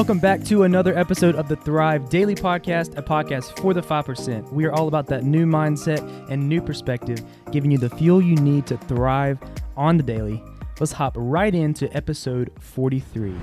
[0.00, 4.50] Welcome back to another episode of the Thrive Daily Podcast, a podcast for the 5%.
[4.50, 7.20] We are all about that new mindset and new perspective,
[7.52, 9.38] giving you the fuel you need to thrive
[9.76, 10.42] on the daily.
[10.80, 13.34] Let's hop right into episode 43.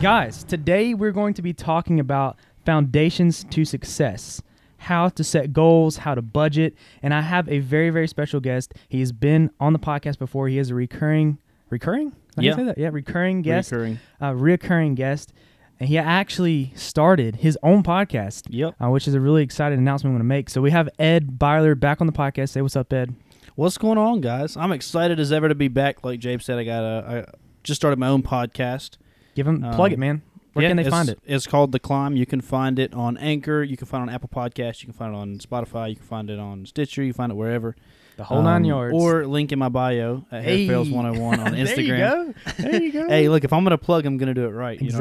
[0.00, 4.40] Guys, today we're going to be talking about foundations to success,
[4.76, 8.74] how to set goals, how to budget, and I have a very, very special guest.
[8.88, 10.46] He's been on the podcast before.
[10.46, 11.38] He is a recurring,
[11.68, 12.12] recurring?
[12.38, 12.56] You Yeah.
[12.56, 12.78] say that?
[12.78, 13.98] Yeah, recurring guest Recurring.
[14.20, 15.32] a reoccurring guest,
[15.78, 18.74] and he actually started his own podcast, Yep.
[18.82, 20.48] uh, which is a really exciting announcement I'm going to make.
[20.50, 22.50] So we have Ed Byler back on the podcast.
[22.50, 23.14] Say what's up, Ed.
[23.54, 24.56] What's going on, guys?
[24.56, 26.04] I'm excited as ever to be back.
[26.04, 28.96] Like Jabe said, I got a, I just started my own podcast.
[29.34, 30.22] Give him plug Um, it, man.
[30.52, 31.18] Where Yeah, can they find it?
[31.26, 32.16] It's called The Climb.
[32.16, 33.62] You can find it on Anchor.
[33.62, 34.80] You can find it on Apple Podcasts.
[34.82, 35.90] You can find it on Spotify.
[35.90, 37.02] You can find it on Stitcher.
[37.02, 37.76] You can find it wherever.
[38.16, 38.94] The whole nine Um, yards.
[38.94, 40.66] Or link in my bio at Hey.
[40.66, 41.64] Hairfails101 on Instagram.
[41.66, 42.34] there you go.
[42.70, 43.08] There you go.
[43.08, 44.80] Hey, look, if I'm going to plug, I'm going to do it right.
[44.80, 44.98] You know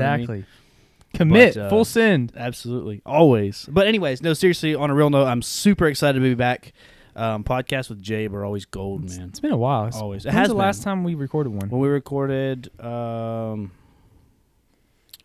[1.15, 2.31] Commit But, uh, full send.
[2.35, 3.01] Absolutely.
[3.05, 3.67] Always.
[3.71, 6.73] But anyways, no, seriously, on a real note, I'm super excited to be back.
[7.15, 9.29] Um, podcasts with Jabe are always gold, man.
[9.29, 9.87] It's been a while.
[9.87, 10.25] It's- Always.
[10.25, 10.59] It has the been.
[10.59, 11.69] last time we recorded one?
[11.69, 13.71] When we recorded, um,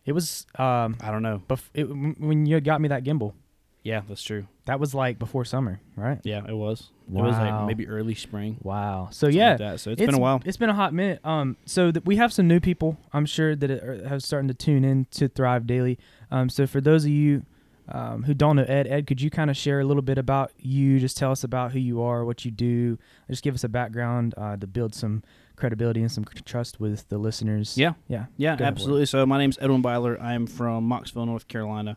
[0.07, 1.43] It was um, I don't know.
[1.49, 3.33] bef- it, when you got me that gimbal.
[3.83, 4.47] Yeah, that's true.
[4.67, 6.21] That was like before summer, right?
[6.23, 6.91] Yeah, it was.
[7.09, 8.59] It was like maybe early spring.
[8.63, 9.09] Wow.
[9.11, 9.81] So something yeah, like that.
[9.81, 10.41] So it's been a while.
[10.45, 11.21] It's been a hot minute.
[11.25, 12.99] Um, so th- we have some new people.
[13.13, 15.99] I'm sure that are, have starting to tune in to Thrive Daily.
[16.31, 17.45] Um, so for those of you
[17.89, 20.53] um, who don't know Ed, Ed, could you kind of share a little bit about
[20.59, 21.01] you?
[21.01, 22.97] Just tell us about who you are, what you do.
[23.29, 25.25] Just give us a background uh, to build some
[25.57, 27.77] credibility and some trust with the listeners.
[27.77, 28.27] Yeah, Yeah.
[28.37, 29.07] yeah, Go absolutely.
[29.07, 30.17] So my name's Edwin Byler.
[30.21, 31.97] I am from Mocksville, North Carolina,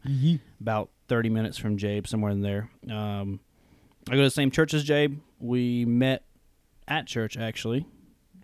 [0.60, 2.70] about 30 minutes from Jabe, somewhere in there.
[2.90, 3.40] Um,
[4.10, 5.18] I go to the same church as Jabe.
[5.40, 6.24] We met
[6.88, 7.86] at church, actually,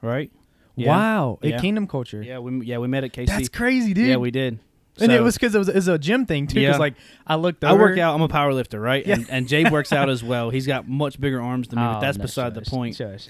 [0.02, 0.32] right?
[0.76, 0.90] Yeah.
[0.90, 1.40] Wow.
[1.42, 1.58] Yeah.
[1.58, 2.22] A kingdom culture.
[2.22, 3.28] Yeah, we yeah we met at KC.
[3.28, 4.08] That's crazy, dude.
[4.08, 4.60] Yeah, we did.
[5.02, 6.56] and it was because it was, it was a gym thing too.
[6.56, 6.78] Because Yeah.
[6.80, 6.96] like
[7.28, 7.64] I looked.
[7.66, 8.16] I work out.
[8.16, 9.06] I'm a power lifter, right?
[9.06, 9.16] Yeah.
[9.16, 10.50] And, and Jabe works out as well.
[10.50, 12.96] He's got much bigger arms than me, but Oh, that's no, beside shush, the point.
[12.96, 13.28] shush.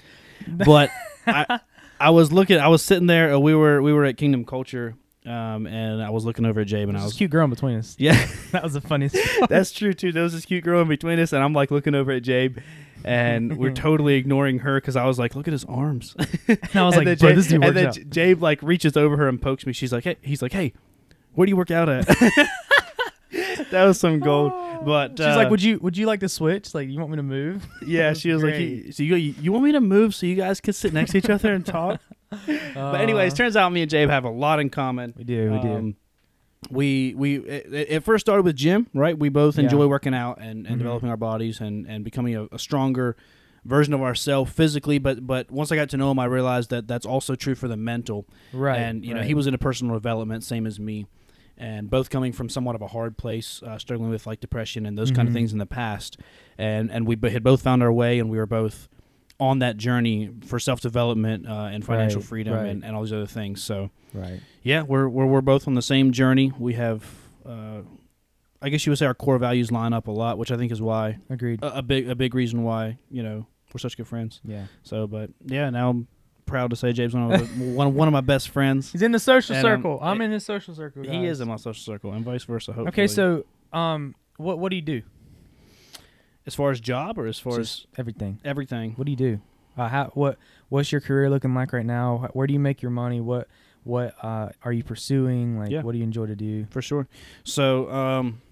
[0.64, 0.90] but
[1.26, 1.58] I,
[1.98, 2.58] I was looking.
[2.58, 3.34] I was sitting there.
[3.34, 4.94] Uh, we were we were at Kingdom Culture,
[5.26, 7.76] um, and I was looking over at Jabe, and I was cute girl in between
[7.78, 7.94] us.
[7.98, 9.16] yeah, That was the funniest.
[9.48, 10.12] that's true too.
[10.12, 12.58] There was this cute girl in between us, and I'm like looking over at Jabe,
[13.04, 16.14] and we're totally ignoring her because I was like, look at his arms.
[16.48, 18.10] and I was and like, bro, Jabe, this dude and works then out.
[18.10, 19.72] Jabe like reaches over her and pokes me.
[19.72, 20.72] She's like, hey, he's like, hey,
[21.34, 22.06] where do you work out at?
[23.70, 24.52] that was some gold.
[24.84, 26.74] But She's uh, like, would you would you like to switch?
[26.74, 27.66] Like, you want me to move?
[27.86, 28.86] Yeah, she was like, Great.
[28.86, 31.18] "You- "So you you want me to move so you guys can sit next to
[31.18, 32.00] each other and talk?"
[32.74, 35.14] But anyways, turns out me and Jabe have a lot in common.
[35.16, 35.74] we do, we do.
[35.74, 35.96] Um,
[36.70, 39.18] we we it, it first started with gym, right?
[39.18, 39.64] We both Yeah.
[39.64, 40.78] enjoy working out and, and Mhm.
[40.78, 43.16] developing our bodies and, and becoming a, a stronger
[43.64, 44.98] version of ourselves physically.
[44.98, 47.66] But but once I got to know him, I realized that that's also true for
[47.66, 48.26] the mental.
[48.52, 48.78] right.
[48.78, 51.06] and you know, he was into personal development, same as me,
[51.56, 54.96] and both coming from somewhat of a hard place, uh, struggling with like depression and
[54.98, 55.30] those kind Mhm.
[55.30, 56.18] of things in the past.
[56.58, 58.86] And and we had both found our way, and we were both
[59.40, 62.66] on that journey for self development uh, and financial Right, freedom right.
[62.68, 63.62] and, and all these other things.
[63.62, 64.40] So right.
[64.62, 66.52] yeah, we're we're we're both on the same journey.
[66.58, 67.04] We have.
[67.44, 67.82] Uh,
[68.62, 70.70] I guess you would say our core values line up a lot, which I think
[70.70, 71.62] is why Agreed.
[71.62, 74.40] a, a big a big reason why you know we're such good friends.
[74.44, 74.66] yeah.
[74.82, 76.08] So, but yeah, now I'm
[76.44, 78.92] proud to say James one of one one of my best friends.
[78.92, 79.98] He's in the social And, circle.
[80.02, 81.02] I'm in his social circle.
[81.04, 82.72] He is in my social circle, and vice versa.
[82.72, 82.88] Hopefully.
[82.88, 85.00] Okay, so um, what what do you do?
[86.46, 88.38] As far as job or as far Just everything.
[88.44, 89.40] as everything, What do you do?
[89.76, 90.36] Uh, how what
[90.68, 92.28] what's your career looking like right now?
[92.32, 93.20] Where do you make your money?
[93.20, 93.48] What
[93.84, 95.58] what uh, are you pursuing?
[95.58, 95.82] Like, Yeah.
[95.82, 96.66] what do you enjoy to do?
[96.70, 97.08] for sure.
[97.44, 98.42] So, um,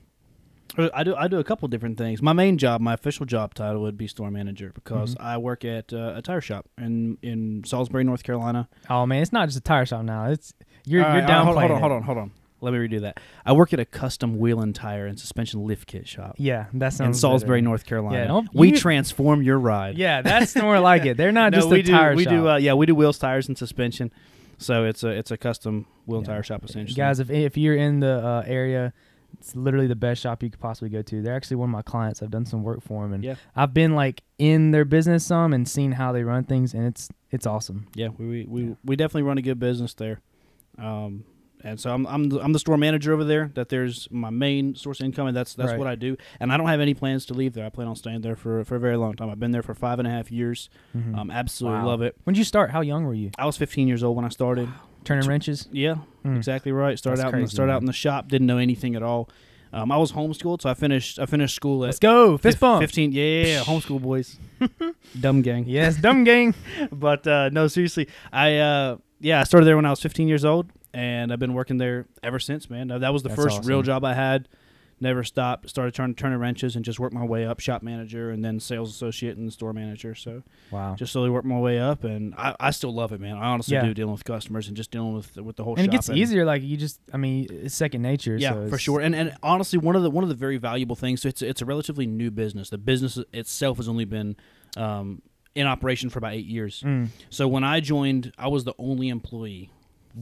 [0.94, 2.22] I do I do a couple different things.
[2.22, 5.24] My main job, my official job title would be store manager because Mhm.
[5.24, 8.68] I work at uh, a tire shop in in Salisbury, North Carolina.
[8.88, 10.26] Oh man, it's not just a tire shop now.
[10.26, 10.54] It's
[10.86, 11.56] you're All you're all downplaying.
[11.56, 12.30] right, hold on, hold on, hold on.
[12.60, 13.20] Let me redo that.
[13.46, 16.92] I work at a custom wheel and tire and suspension lift kit shop Yeah, that
[16.92, 17.64] sounds in Salisbury, better.
[17.68, 18.18] North Carolina.
[18.18, 19.96] Yeah, don't- we you- transform your ride.
[19.96, 21.16] Yeah, that's more like it.
[21.16, 21.92] They're not no, just we a do.
[21.92, 22.30] tire we shop.
[22.32, 22.48] do.
[22.48, 24.10] Uh, yeah, we do wheels, tires, and suspension.
[24.58, 26.34] So it's a it's a custom wheel and Yeah.
[26.34, 26.96] tire shop essentially.
[26.96, 28.92] Guys, if if you're in the uh, area,
[29.38, 31.22] it's literally the best shop you could possibly go to.
[31.22, 32.22] They're actually one of my clients.
[32.24, 33.36] I've done some work for them, and Yeah.
[33.54, 37.08] I've been like in their business some and seen how they run things, and it's
[37.30, 37.86] it's awesome.
[37.94, 40.18] Yeah, we we, we, we definitely run a good business there.
[40.76, 41.22] Um,
[41.64, 43.50] and so I'm I'm the, I'm the store manager over there.
[43.54, 45.78] That there's my main source of income, and that's that's Right.
[45.78, 46.16] what I do.
[46.40, 47.66] And I don't have any plans to leave there.
[47.66, 49.30] I plan on staying there for for a very long time.
[49.30, 50.70] I've been there for five and a half years.
[50.96, 51.16] Mhm.
[51.18, 51.86] Um, absolutely Wow.
[51.86, 52.16] love it.
[52.24, 52.70] When did you start?
[52.70, 53.30] How young were you?
[53.38, 54.68] I was 15 years old when I started.
[55.04, 55.68] Turning wrenches?
[55.72, 56.36] Yeah, Mm.
[56.36, 56.98] exactly right.
[56.98, 57.76] Started That's out in the, started man.
[57.76, 58.28] out in the shop.
[58.28, 59.30] Didn't know anything at all.
[59.72, 62.36] Um, I was homeschooled, so I finished I finished school at Let's go.
[62.38, 62.82] Fist fif- bump.
[62.82, 63.12] 15.
[63.12, 64.38] Yeah, yeah, yeah, homeschool boys.
[65.20, 65.64] Dumb gang.
[65.66, 66.54] Yes, dumb gang.
[66.92, 70.44] but uh, no, seriously, I uh, yeah, I started there when I was 15 years
[70.44, 72.88] old, and I've been working there ever since, man.
[72.88, 74.48] That was the That's first real job I had.
[75.00, 75.68] Never stopped.
[75.70, 77.60] Started trying turning turning wrenches and just worked my way up.
[77.60, 80.16] Shop manager and then sales associate and store manager.
[80.16, 80.42] So
[80.72, 80.96] Wow.
[80.98, 83.36] just slowly worked my way up, and I, I still love it, man.
[83.36, 83.84] I honestly Yeah.
[83.84, 85.76] do dealing with customers and just dealing with with the whole.
[85.76, 86.44] and it gets easier.
[86.44, 88.36] Like you just, I mean, it's second nature.
[88.36, 89.00] Yeah, so for sure.
[89.00, 91.22] And and honestly, one of the one of the very valuable things.
[91.22, 92.68] So it's it's a relatively new business.
[92.70, 94.34] The business itself has only been
[94.76, 95.22] um,
[95.54, 96.82] in operation for about eight years.
[96.84, 97.10] Mm.
[97.30, 99.70] So when I joined, I was the only employee.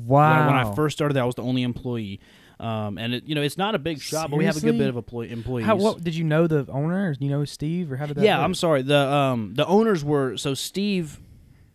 [0.04, 0.46] Wow.
[0.46, 2.20] When, when I first started, there, I was the only employee.
[2.58, 4.60] Um, and it, you know, it's not a big shop, but we have a good
[4.76, 4.78] Seriously?
[4.78, 5.66] bit of employ- employees.
[5.66, 7.14] How, what did you know the owner?
[7.19, 8.25] You know Steve, or how did that?
[8.25, 8.44] yeah, work?
[8.44, 8.82] I'm sorry.
[8.82, 11.20] The um the owners were so Steve.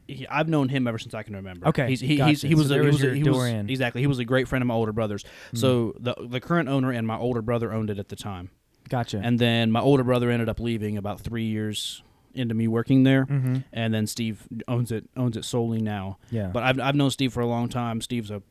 [0.08, 1.68] He, I've known him ever since I can remember.
[1.68, 2.30] Okay, he's, he, gotcha.
[2.32, 3.70] he's, he was So a, there he was was, a, your he door was in.
[3.70, 5.24] exactly he was a great friend of my older brother's.
[5.54, 8.50] So the the current owner and my older brother owned it at the time,
[8.90, 9.22] Gotcha.
[9.24, 12.02] and then my older brother ended up leaving about three years
[12.34, 13.58] into me working there, mm-hmm.
[13.74, 16.18] and then Steve owns it owns it solely now.
[16.30, 16.48] Yeah.
[16.48, 18.02] But I've I've known Steve for a long time.
[18.02, 18.42] Steve's a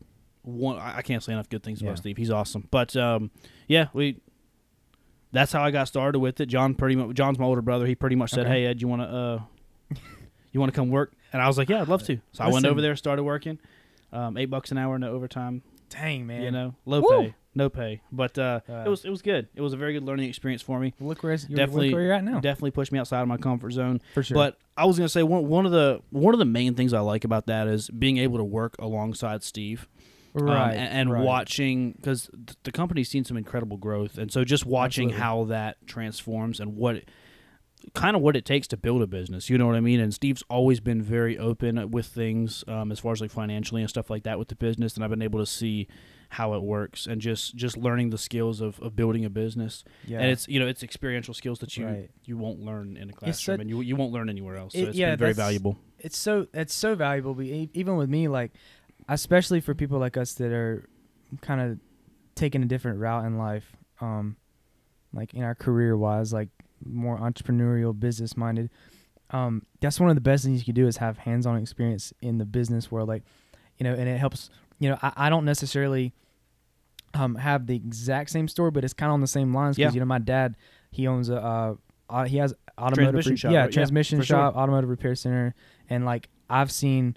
[0.43, 0.79] one.
[0.79, 1.89] I can't say enough good things Yeah.
[1.89, 2.17] about Steve.
[2.17, 2.69] He's awesome.
[2.71, 3.31] But um,
[3.69, 4.21] yeah, we.
[5.33, 6.47] That's how I got started with it.
[6.47, 7.15] John pretty much.
[7.15, 7.87] John's my older brother.
[7.87, 8.63] He pretty much said, Okay.
[8.63, 9.97] "Hey Ed, you want to uh,
[10.53, 12.49] you want to come work?" And I was like, "Yeah, I'd love to." So I
[12.49, 13.59] went over there, started working.
[14.13, 15.63] Um, eight bucks an hour, no overtime.
[15.89, 16.43] Dang man.
[16.43, 17.09] You know, low Woo.
[17.23, 18.01] pay, no pay.
[18.13, 19.49] But uh, Uh, it was it was good.
[19.55, 20.95] It was a very good learning experience for me.
[21.01, 22.41] Look where Definitely- look where you're at now.
[22.41, 24.01] Definitely pushed me outside of my comfort zone.
[24.15, 24.35] for sure.
[24.35, 27.01] But I was gonna say one one of the one of the main things I
[27.01, 29.89] like about that is being able to work alongside Steve,
[30.35, 30.73] um, right.
[30.75, 31.25] and, and right.
[31.25, 35.23] watching because th- the company's seen some incredible growth, and so just watching Absolutely.
[35.23, 37.03] how that transforms and what
[37.95, 39.49] kind of what it takes to build a business.
[39.51, 40.01] You know what I mean?
[40.01, 43.89] And Steve's always been very open with things um, as far as like financially and
[43.89, 45.89] stuff like that with the business, and I've been able to see
[46.35, 50.21] how it works and just just learning the skills of, of building a business Yeah.
[50.21, 52.11] and it's you know it's experiential skills that you Right.
[52.25, 54.73] you won't learn in a classroom and you you won't learn anywhere else.
[54.75, 55.77] So It- it's yeah, been very valuable.
[55.99, 57.35] it's so it's so valuable.
[57.35, 58.53] But even with me, like
[59.09, 60.89] especially for people like us that are
[61.41, 61.79] kind of
[62.37, 64.37] taking a different route in life, um,
[65.13, 66.49] like in our career wise, like
[66.85, 68.71] more entrepreneurial, business minded.
[69.31, 72.13] Um, that's one of the best things you can do is have hands on experience
[72.21, 73.25] in the business world, like
[73.79, 74.49] you know, and it helps.
[74.81, 76.13] You know, I, I don't necessarily
[77.15, 79.93] um have the exact same story, but it's kind of on the same lines because
[79.93, 79.95] Yeah.
[79.95, 80.57] you know my dad
[80.91, 81.75] he owns a uh,
[82.09, 83.65] uh he has automotive Transmission re- shop, yeah right?
[83.67, 84.25] Yeah, transmission sure.
[84.25, 85.55] shop automotive repair center
[85.89, 87.17] and like I've seen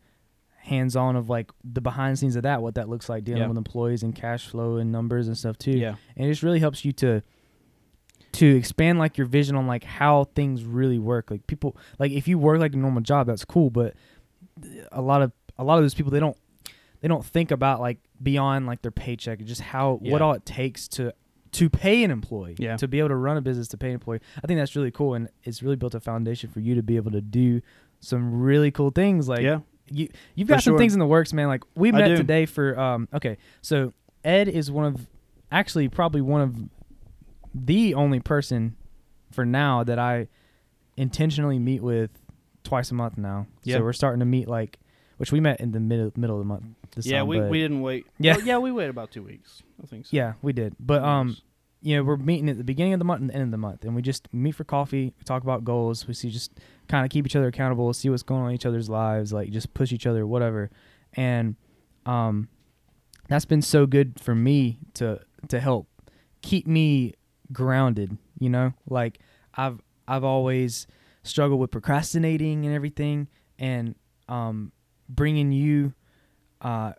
[0.57, 3.47] hands on of like the behind scenes of that what that looks like dealing Yeah.
[3.47, 6.59] with employees and cash flow and numbers and stuff too Yeah, and it just really
[6.59, 7.21] helps you to
[8.33, 12.27] to expand like your vision on like how things really work like people like if
[12.27, 13.93] you work like a normal job that's cool but
[14.91, 16.37] a lot of a lot of those people they don't
[17.03, 20.87] they don't think about like beyond like their paycheck just how what all it takes
[20.87, 21.13] to
[21.51, 22.77] to pay an employee Yeah.
[22.77, 24.89] to be able to run a business to pay an employee i think that's really
[24.89, 27.61] cool and it's really built a foundation for you to be able to do
[27.99, 29.59] some really cool things like yeah,
[29.91, 30.77] you you've For got some sure.
[30.79, 31.47] things in the works, man.
[31.49, 35.07] Like we met today for um okay, so Ed is one of
[35.51, 36.55] actually probably one of
[37.53, 38.75] the only person
[39.31, 40.27] for now that I
[40.97, 42.11] intentionally meet with
[42.63, 43.47] twice a month now.
[43.63, 43.77] Yeah.
[43.77, 44.79] So we're starting to meet like
[45.23, 46.65] which we met in the middle middle of the month.
[46.93, 47.19] This yeah.
[47.19, 48.05] time, We, we didn't wait.
[48.19, 48.35] Yeah.
[48.35, 49.63] Well, yeah, we waited about two weeks.
[49.81, 50.09] I think so.
[50.11, 50.75] yeah, we did.
[50.81, 51.37] But um
[51.81, 53.57] you know, we're meeting at the beginning of the month and the end of the
[53.57, 56.51] month, and we just meet for coffee, we talk about goals, we see just
[56.89, 59.49] kind of keep each other accountable, see what's going on in each other's lives, like
[59.49, 60.69] just push each other, whatever.
[61.13, 61.55] And
[62.05, 62.49] um,
[63.29, 65.87] that's been so good for me to to help
[66.41, 67.13] keep me
[67.53, 68.17] grounded.
[68.39, 69.19] You know, like
[69.55, 70.85] I've I've always
[71.23, 73.95] struggled with procrastinating and everything, and
[74.27, 74.72] um,
[75.09, 75.93] bringing you
[76.61, 76.93] uh,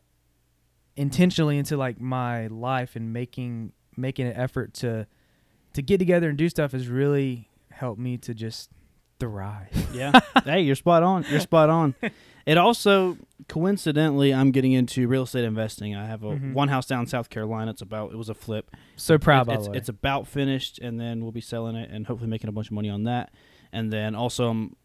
[0.96, 5.06] intentionally into like my life and making making an effort to
[5.72, 8.70] to get together and do stuff has really helped me to just
[9.18, 9.68] thrive.
[9.92, 10.12] Yeah.
[10.44, 11.24] hey, you're spot on.
[11.30, 11.94] You're spot on.
[12.46, 13.16] It also
[13.48, 15.96] coincidentally, I'm getting into real estate investing.
[15.96, 16.52] I have a Mhm.
[16.52, 17.70] one house down in South Carolina.
[17.70, 18.70] It's about it was a flip.
[18.96, 22.06] So proud, of It- it's, it's about finished, and then we'll be selling it and
[22.06, 23.32] hopefully making a bunch of money on that.
[23.72, 24.76] And then also, um,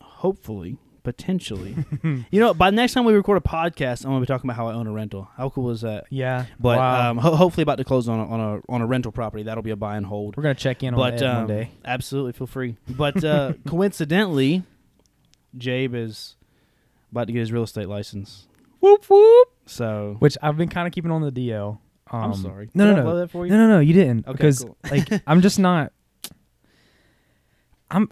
[0.00, 4.26] hopefully, potentially, you know, by the next time we record a podcast, I'm gonna be
[4.26, 5.28] talking about how I own a rental.
[5.36, 6.06] How cool is that?
[6.10, 7.10] yeah, But wow.
[7.12, 9.44] um, ho- hopefully, about to close on a, on a on a rental property.
[9.44, 10.36] That'll be a buy and hold.
[10.36, 11.70] we're gonna check in on But um, one day.
[11.84, 12.76] absolutely, feel free.
[12.88, 14.64] But uh, coincidentally,
[15.56, 16.34] Jabe is
[17.12, 18.48] about to get his real estate license.
[18.80, 19.48] Whoop whoop.
[19.66, 21.78] So Which I've been kind of keeping on the DL.
[22.10, 22.68] Um, I'm sorry.
[22.74, 23.16] No, Did no, I no.
[23.20, 23.52] that for you?
[23.52, 24.26] No, no, no, you didn't.
[24.26, 24.76] Okay, because cool.
[24.90, 25.92] like I'm just not.
[27.90, 28.10] I'm,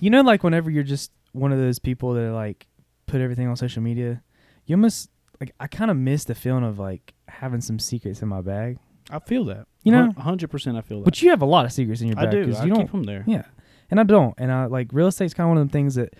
[0.00, 2.66] you know, like whenever you're just one of those people that like
[3.06, 4.22] put everything on social media,
[4.66, 5.10] you almost
[5.40, 8.78] like I kind of miss the feeling of like having some secrets in my bag.
[9.10, 9.66] I feel that.
[9.82, 10.12] You know?
[10.18, 10.76] hundred percent.
[10.76, 11.04] I feel that.
[11.04, 12.28] But you have a lot of secrets in your bag.
[12.28, 12.46] I do.
[12.46, 12.92] because I you keep don't.
[12.92, 13.24] them there.
[13.26, 13.44] Yeah,
[13.90, 14.34] and I don't.
[14.38, 16.14] And I like real estate's kind of one of the things that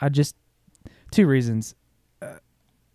[0.00, 0.36] I just
[1.10, 1.74] two reasons.
[2.20, 2.38] Uh,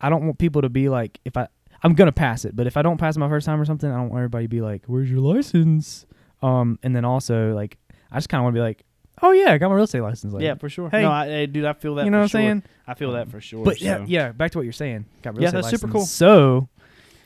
[0.02, 1.48] I don't want people to be like if I
[1.84, 2.56] I'm gonna pass it.
[2.56, 4.46] But if I don't pass it my first time or something, I don't want everybody
[4.46, 6.06] to be like, "Where's your license?"
[6.42, 7.78] Um, and then also like,
[8.12, 8.84] I just kind of want to be like,
[9.22, 10.90] "Oh yeah, I got my real estate license." Like, yeah, for sure.
[10.90, 12.06] hey, no, I, dude, I feel that.
[12.06, 12.40] you know for what I'm sure.
[12.40, 12.64] saying?
[12.88, 13.66] I feel that for sure.
[13.66, 14.06] But yeah, so.
[14.08, 14.32] yeah.
[14.32, 15.06] Back to what you're saying.
[15.22, 16.06] Got real Yeah, estate that's super cool.
[16.06, 16.70] So,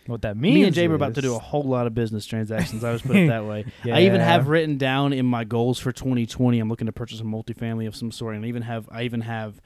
[0.07, 0.55] what that means?
[0.55, 2.83] Me and Jay were about to do a whole lot of business transactions.
[2.83, 3.65] I was put it that way.
[3.83, 3.95] Yeah.
[3.97, 6.59] I even have written down in my goals for 2020.
[6.59, 9.21] I'm looking to purchase a multifamily of some sort, and I even have I even
[9.21, 9.61] have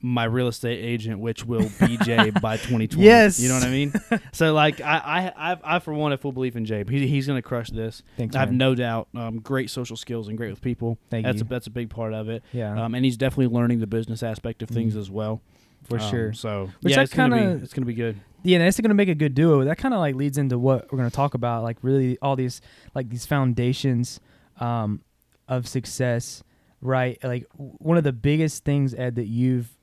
[0.00, 3.02] my real estate agent, which will be Jay by 2020.
[3.04, 3.40] Yes.
[3.40, 3.92] you know what I mean.
[4.32, 6.84] so like I I I, I for one have full belief in Jay.
[6.88, 8.02] He, he's going to crush this.
[8.16, 8.58] Thanks, I have man.
[8.58, 9.08] no doubt.
[9.14, 10.98] Um, great social skills and great with people.
[11.10, 11.44] Thank that's you.
[11.46, 12.42] A, that's a big part of it.
[12.52, 15.00] Yeah, Um, and he's definitely learning the business aspect of things Mhm.
[15.00, 15.40] as well.
[15.84, 16.32] for Um, sure.
[16.32, 18.16] So Which yeah, it's gonna kinda- be it's gonna be good.
[18.42, 19.64] Yeah, and that's going to make a good duo.
[19.64, 22.36] That kind of like leads into what we're going to talk about, like really all
[22.36, 22.60] these
[22.94, 24.20] like these foundations
[24.60, 25.00] um,
[25.48, 26.42] of success,
[26.80, 27.18] right?
[27.24, 29.76] Like one of the biggest things, Ed, that you've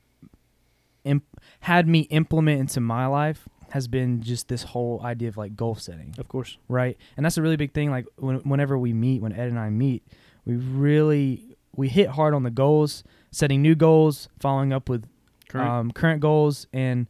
[1.62, 5.76] had me implement into my life has been just this whole idea of like goal
[5.76, 6.58] setting, Of course.
[6.70, 6.98] right?
[7.18, 7.90] And that's a really big thing.
[7.92, 10.04] Like when, whenever we meet, when Ed and I meet,
[10.46, 15.06] we really we hit hard on the goals, setting new goals, following up with
[15.50, 15.70] Correct.
[15.70, 17.08] um, current goals and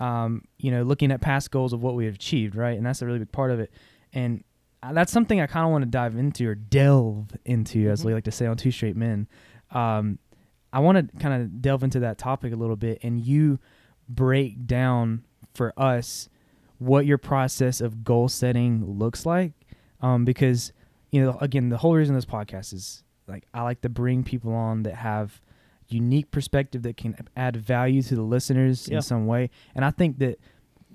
[0.00, 3.00] um, you know looking at past goals of what we have achieved right and that's
[3.02, 3.70] a really big part of it
[4.12, 4.44] and
[4.82, 8.04] uh, that's something i kind of want to dive into or delve into as Mhm.
[8.06, 9.26] we like to say on two straight men
[9.70, 10.18] um,
[10.72, 13.58] i want to kind of delve into that topic a little bit and you
[14.08, 16.28] break down for us
[16.78, 19.52] what your process of goal setting looks like
[20.00, 20.72] um, because
[21.10, 24.52] you know again the whole reason this podcast is like i like to bring people
[24.52, 25.40] on that have
[25.88, 28.96] unique perspective that can add value to the listeners Yeah.
[28.96, 30.38] in some way and i think that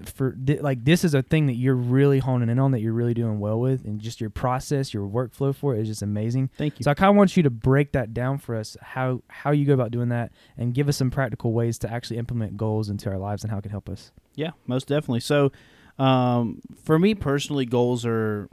[0.09, 2.93] for th- like this is a thing that you're really honing in on that you're
[2.93, 6.49] really doing well with and just your process your workflow for it is just amazing
[6.57, 6.83] Thank you.
[6.83, 9.65] so i kind of want you to break that down for us how how you
[9.65, 13.09] go about doing that and give us some practical ways to actually implement goals into
[13.09, 15.19] our lives and how it can help us Yeah, most definitely.
[15.21, 15.51] So,
[15.99, 18.47] um, for me personally, goals are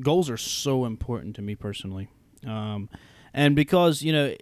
[0.00, 2.08] goals are so important to me personally,
[2.46, 2.88] um,
[3.32, 4.34] and because you know,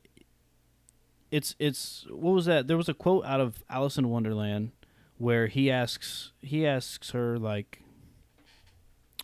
[1.30, 2.66] it's it's what was that?
[2.68, 4.72] There was a quote out of Alice in Wonderland
[5.18, 7.80] where he asks he asks her like.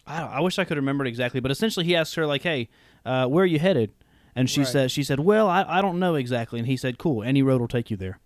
[0.06, 2.42] I, don't, I wish I could remember it exactly, but essentially he asks her like,
[2.42, 2.68] "Hey,
[3.04, 3.92] uh, where are you headed?"
[4.34, 4.68] And she Right.
[4.68, 7.60] said, "She said, well, I, I don't know exactly." And he said, "Cool, any road
[7.60, 8.18] will take you there."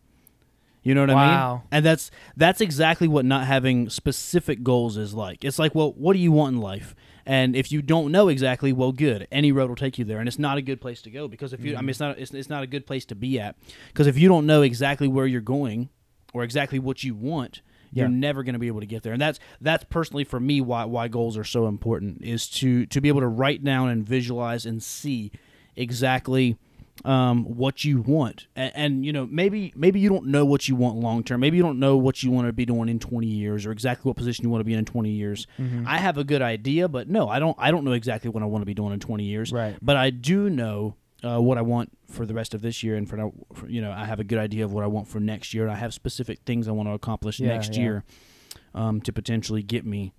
[0.83, 1.35] You know what I mean?
[1.35, 1.62] Wow.
[1.71, 5.44] And that's that's exactly what not having specific goals is like.
[5.44, 6.94] It's like, well, what do you want in life?
[7.26, 9.26] And if you don't know exactly, well, good.
[9.33, 11.54] Any road will take you there, and it's not a good place to go because
[11.54, 13.56] if you, I mean, it's not it's, it's not a good place to be at
[13.88, 15.88] because if you don't know exactly where you're going
[16.35, 17.62] or exactly what you want,
[17.93, 18.14] you're Yeah.
[18.14, 19.12] never going to be able to get there.
[19.14, 23.00] And that's that's personally for me why why goals are so important is to to
[23.00, 25.31] be able to write down and visualize and see
[25.76, 26.57] exactly
[27.05, 30.76] um, what you want, and, and you know maybe maybe you don't know what you
[30.76, 31.41] want long term.
[31.41, 34.09] Maybe you don't know what you want to be doing in 20 years, or exactly
[34.09, 35.49] what position you want to be in in 20 years.
[35.59, 35.85] Mm-hmm.
[35.88, 37.57] I have a good idea, but no, I don't.
[37.59, 39.53] I don't know exactly what I want to be doing in 20 years.
[39.53, 39.76] Right.
[39.83, 43.09] But I do know uh, what I want for the rest of this year, and
[43.09, 45.54] for, for you know, I have a good idea of what I want for next
[45.54, 47.83] year, and I have specific things I want to accomplish Yeah, next yeah.
[47.83, 48.04] year
[48.75, 50.12] um, to potentially get me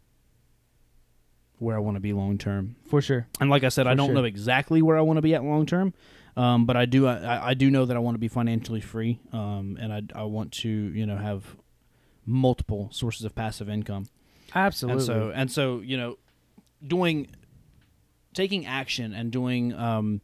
[1.58, 2.76] where I want to be long term.
[2.86, 4.16] for sure And like I said, I don't sure.
[4.16, 5.94] know exactly where I want to be at long term,
[6.36, 7.08] um, but I do.
[7.08, 10.24] I, I do know that I want to be financially free, um, and I, I
[10.24, 11.56] want to you know have
[12.26, 14.08] multiple sources of passive income.
[14.54, 16.18] absolutely And so and so you know,
[16.86, 17.28] doing,
[18.34, 20.22] taking action and doing um,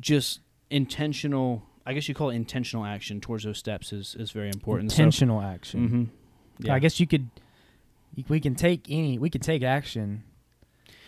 [0.00, 0.40] just
[0.70, 1.62] intentional.
[1.86, 4.92] I guess you call it intentional action towards those steps is is very important.
[4.92, 6.66] So- intentional action Mhm.
[6.66, 6.74] Yeah.
[6.74, 7.28] I guess you could.
[8.28, 9.18] We can take any.
[9.18, 10.24] We could take action,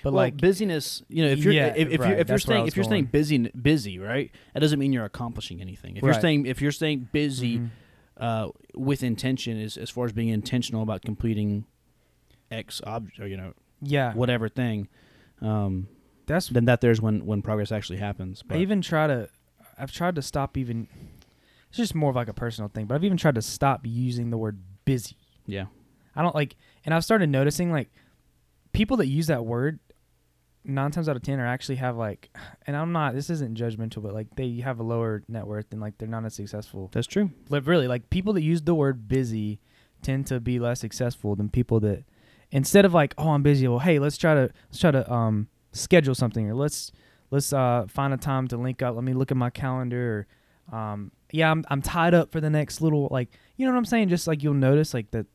[0.03, 2.37] but well, like busyness, you know, if you're Yeah, if, if right, you're if you're
[2.37, 4.31] that's where I staying if you're staying busy busy, right?
[4.55, 5.97] That doesn't mean you're accomplishing anything.
[5.97, 6.21] If you're Right.
[6.21, 7.69] staying if you're staying busy Mhm.
[8.17, 11.65] uh, with intention, is as far as being intentional about completing
[12.51, 14.89] X object or you know yeah, whatever thing,
[15.41, 15.89] um,
[16.33, 16.49] that's.
[16.49, 18.43] then that there's when when progress actually happens.
[18.45, 19.29] I But even try to.
[19.79, 20.89] I've tried to stop even.
[21.69, 24.31] It's just more of like a personal thing, but I've even tried to stop using
[24.31, 25.17] the word busy.
[25.47, 25.67] yeah,
[26.15, 27.91] I don't like, and I've started noticing like
[28.73, 29.79] people that use that word
[30.65, 32.31] nine times out of ten are actually have like,
[32.67, 33.15] and I'm not.
[33.15, 36.25] This isn't judgmental, but like they have a lower net worth and like they're not
[36.25, 36.91] as successful.
[36.93, 37.31] that's true.
[37.49, 39.61] Like really, like people that use the word busy
[40.03, 42.05] tend to be less successful than people that
[42.51, 43.67] instead of like, oh, I'm busy.
[43.67, 46.93] Well, hey, let's try to let's try to um schedule something or let's
[47.31, 48.95] let's uh find a time to link up.
[48.95, 50.27] Let me look at my calendar.
[50.71, 53.79] Or, um, yeah, I'm I'm tied up for the next little like you know what
[53.79, 54.09] I'm saying.
[54.09, 55.27] Just like you'll notice like that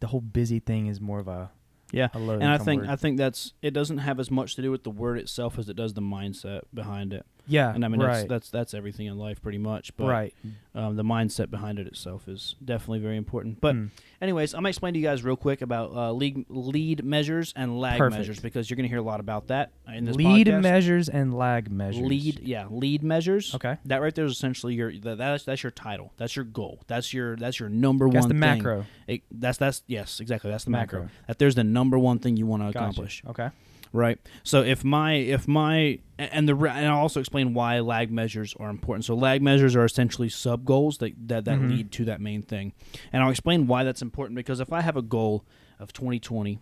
[0.00, 1.50] the whole busy thing is more of a
[1.92, 2.90] Yeah, a and I think word.
[2.90, 5.68] I think that's it doesn't have as much to do with the word itself as
[5.68, 7.24] it does the mindset behind it.
[7.46, 7.72] Yeah.
[7.74, 8.14] And I mean, right.
[8.16, 9.96] that's, that's that's everything in life, pretty much.
[9.96, 10.34] But right.
[10.74, 13.60] um, the mindset behind it itself is definitely very important.
[13.60, 13.90] But Mm.
[14.20, 17.78] anyways, I'm gonna explain to you guys real quick about uh, lead lead measures and
[17.80, 18.18] lag Perfect.
[18.18, 20.62] measures because you're gonna hear a lot about that in this lead podcast.
[20.62, 22.02] measures and lag measures.
[22.06, 23.54] Lead, yeah, lead measures.
[23.54, 23.76] Okay.
[23.84, 26.12] That right there is essentially your that, that's that's your title.
[26.16, 26.80] That's your goal.
[26.86, 28.58] That's your that's your number That's one That's the thing.
[28.62, 28.86] macro.
[29.06, 30.50] It- that's that's yes, exactly.
[30.50, 31.00] That's the macro.
[31.02, 31.14] Macro.
[31.28, 32.78] That there's the number one thing you want to Gotcha.
[32.78, 33.22] accomplish.
[33.28, 33.50] Okay.
[33.96, 34.18] Right.
[34.42, 38.68] So if my if my and the and I'll also explain why lag measures are
[38.70, 39.04] important.
[39.06, 41.68] So lag measures are essentially sub goals that that, that Mhm.
[41.70, 42.72] lead to that main thing,
[43.12, 45.44] and I'll explain why that's important because if I have a goal
[45.78, 46.58] of 2020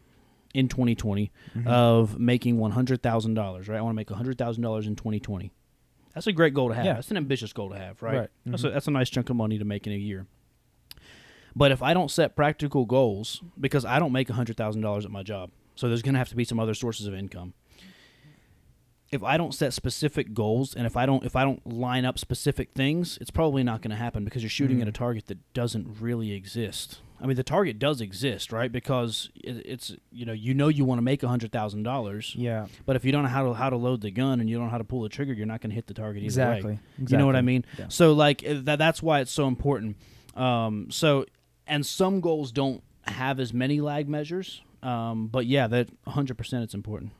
[0.55, 1.67] in 2020 Mhm.
[1.67, 3.79] of making one hundred thousand dollars, right?
[3.79, 5.51] I want to make hundred thousand dollars in 2020.
[6.15, 6.85] That's a great goal to have.
[6.85, 6.95] Yeah.
[6.95, 8.17] That's an ambitious goal to have, right?
[8.17, 8.29] Right.
[8.47, 8.69] That's Mhm.
[8.69, 10.27] a that's a nice chunk of money to make in a year.
[11.57, 15.11] But if I don't set practical goals, because I don't make hundred thousand dollars at
[15.11, 17.55] my job, so there's going to have to be some other sources of income.
[19.13, 22.19] If I don't set specific goals, and if I don't if I don't line up
[22.19, 24.95] specific things, it's probably not going to happen because you're shooting at a Mm.
[24.95, 26.99] target that doesn't really exist.
[27.21, 28.73] I mean, the target does exist, right?
[28.73, 32.67] Because it's you know you know you want to make hundred thousand dollars, Yeah.
[32.87, 34.65] but if you don't know how to how to load the gun and you don't
[34.67, 36.71] know how to pull the trigger, you're not going to hit the target either Exactly.
[36.73, 36.79] way.
[36.99, 37.13] exactly.
[37.15, 37.65] You know what I mean?
[37.79, 37.87] Yeah.
[37.91, 39.97] So like uh, that that's why it's so important.
[40.35, 41.25] Um, so
[41.69, 44.61] and some goals don't have as many lag measures.
[44.85, 47.13] Um, but yeah, that 100% it's important.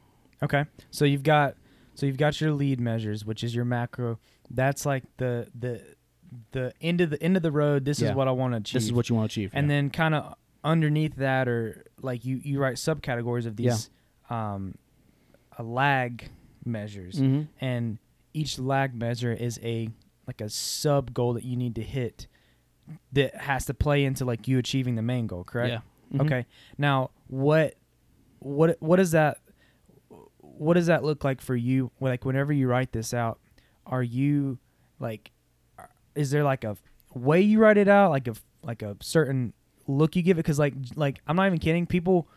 [0.43, 0.65] Okay.
[0.91, 1.57] So you've got
[1.95, 4.19] so you've got your lead measures, which is your macro.
[4.51, 5.81] That's like the the
[6.51, 7.85] the end of the end of the road.
[7.85, 8.11] This Yeah.
[8.11, 8.75] is what I want to achieve.
[8.75, 9.51] This is what you want to achieve.
[9.55, 9.77] and yeah.
[9.77, 13.91] then kind of underneath that, or like you you write subcategories of these
[14.31, 14.75] um,
[15.57, 16.29] a lag
[16.65, 17.49] measures, Mhm.
[17.61, 17.99] and
[18.33, 19.89] each lag measure is a
[20.27, 22.27] like a sub goal that you need to hit
[23.13, 25.45] that has to play into like you achieving the main goal.
[25.45, 25.71] Correct.
[25.71, 25.81] Yeah.
[26.13, 26.21] Mhm.
[26.23, 26.47] Okay.
[26.79, 27.75] Now, what
[28.41, 29.39] what what does that
[30.41, 31.91] what does that look like for you?
[32.01, 33.39] Like whenever you write this out,
[33.87, 34.59] are you
[35.01, 35.31] like
[36.15, 36.77] is there like a
[37.15, 39.53] way you write it out, like a like a certain
[39.87, 42.29] look you give it cuz like like I'm not even kidding, people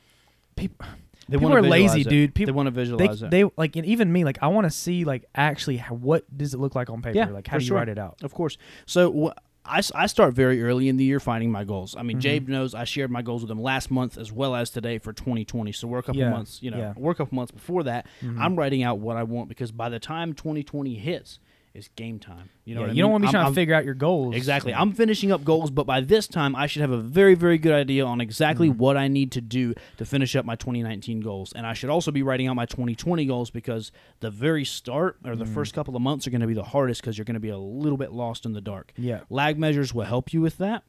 [0.55, 0.85] people
[1.29, 2.09] They people are lazy, it.
[2.09, 2.33] dude.
[2.33, 3.29] People they want to they, visualize it.
[3.31, 6.53] they like and even me like I want to see like actually how, what does
[6.53, 7.17] it look like on paper?
[7.17, 7.77] Yeah, like how do you sure.
[7.77, 8.17] write it out?
[8.23, 8.57] Of course.
[8.85, 11.95] So wh- I, I start very early in the year finding my goals.
[11.97, 12.21] I mean, Mhm.
[12.21, 15.13] Jabe knows I shared my goals with him last month as well as today for
[15.13, 15.71] 2020.
[15.71, 16.93] So we're a couple Yeah, months, you know, yeah.
[16.95, 18.07] we're a couple months before that.
[18.21, 18.39] Mhm.
[18.39, 21.39] I'm writing out what I want because by the time 2020 hits,
[21.77, 22.49] it's game time.
[22.65, 23.75] You know Yeah, what I you don't want to be I'm- trying I'm- to figure
[23.75, 24.35] out your goals.
[24.35, 24.73] Exactly.
[24.73, 27.71] I'm finishing up goals, but by this time, I should have a very, very good
[27.73, 28.77] idea on exactly Mhm.
[28.77, 31.53] what I need to do to finish up my 2019 goals.
[31.53, 35.35] And I should also be writing out my 2020 goals because the very start or
[35.35, 35.53] the Mhm.
[35.53, 37.49] first couple of months are going to be the hardest because you're going to be
[37.49, 38.91] a little bit lost in the dark.
[38.97, 39.21] Yeah.
[39.29, 40.83] Lag measures will help you with that,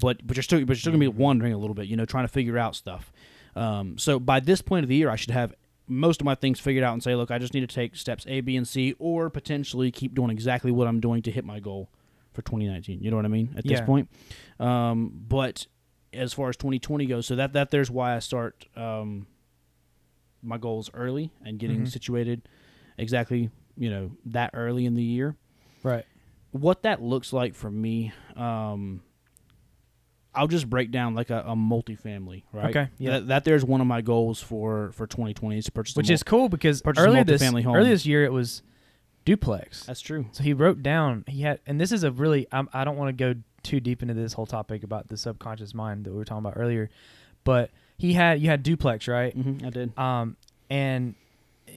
[0.00, 1.16] but but you're still but you're still going to Mm-hmm.
[1.16, 1.86] be wandering a little bit.
[1.88, 3.12] You know, trying to figure out stuff.
[3.56, 5.54] Um, so by this point of the year, I should have
[5.92, 8.24] most of my things figured out and say, look, I just need to take steps
[8.28, 11.60] A, B, and C, or potentially keep doing exactly what I'm doing to hit my
[11.60, 11.90] goal
[12.32, 13.02] for 2019.
[13.02, 13.54] You know what I mean?
[13.56, 14.08] At this point,
[14.58, 15.66] um, but
[16.12, 19.26] as far as 2020 goes, so that that there's why I start um,
[20.42, 21.88] my goals early and getting Mhm.
[21.88, 22.48] situated
[22.98, 25.34] exactly you know that early in the year
[25.82, 26.04] Right.
[26.50, 29.02] what that looks like for me um
[30.34, 33.10] i'll just break down like a, a multifamily right Okay, yeah.
[33.12, 36.14] that, that there's one of my goals for for 2020 is to purchase Which mul-
[36.14, 37.66] is cool because earlier this home.
[37.66, 38.62] earlier this year it was
[39.24, 39.84] duplex.
[39.84, 42.84] that's true So he wrote down he had, and this is a really I'm, I
[42.84, 46.10] don't want to go too deep into this whole topic about the subconscious mind that
[46.10, 46.90] we were talking about earlier,
[47.44, 50.36] but he had you had duplex right, hmm i did um,
[50.70, 51.14] and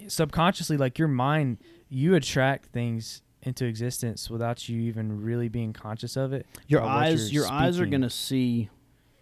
[0.08, 1.58] subconsciously like your mind
[1.90, 6.46] you attract things into existence without you even really being conscious of it.
[6.68, 8.70] your eyes your eyes are gonna see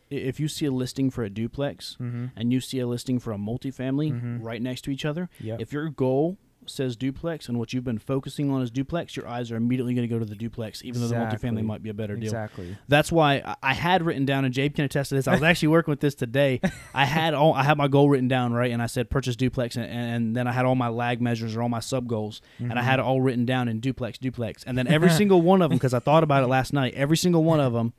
[0.09, 2.25] if you see a listing for a duplex Mm-hmm.
[2.35, 4.43] and you see a listing for a multifamily Mhm.
[4.43, 5.59] right next to each other Yep.
[5.61, 6.37] if your goal
[6.69, 10.07] says duplex and what you've been focusing on is duplex your eyes are immediately going
[10.07, 11.49] to go to the duplex even though Exactly.
[11.49, 12.77] the multifamily might be a better deal exactly.
[12.87, 15.27] That's why I- had written down, and Jabe can attest to this.
[15.27, 16.61] I was actually working with this today.
[16.93, 19.75] I had all I had my goal written down right, and I said purchase duplex,
[19.75, 22.73] and, and then I had all my lag measures or all my sub goals, and
[22.73, 22.85] I Mhm.
[22.85, 25.77] had it all written down in duplex, duplex, and then every single one of them,
[25.77, 27.93] because I thought about it last night, every single one of them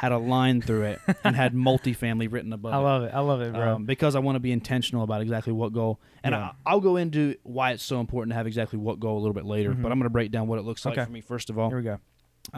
[0.00, 2.80] had a line through it and had multifamily written above I it.
[2.80, 3.10] love it.
[3.12, 3.74] I love it, bro.
[3.76, 6.52] Um, because I want to be intentional about exactly what goal, and Yeah.
[6.64, 9.34] I, I'll go into why it's so important to have exactly what goal a little
[9.34, 9.74] bit later.
[9.74, 11.04] But I'm going to break down what it looks like Okay.
[11.04, 11.68] for me first of all.
[11.68, 11.98] Here we go.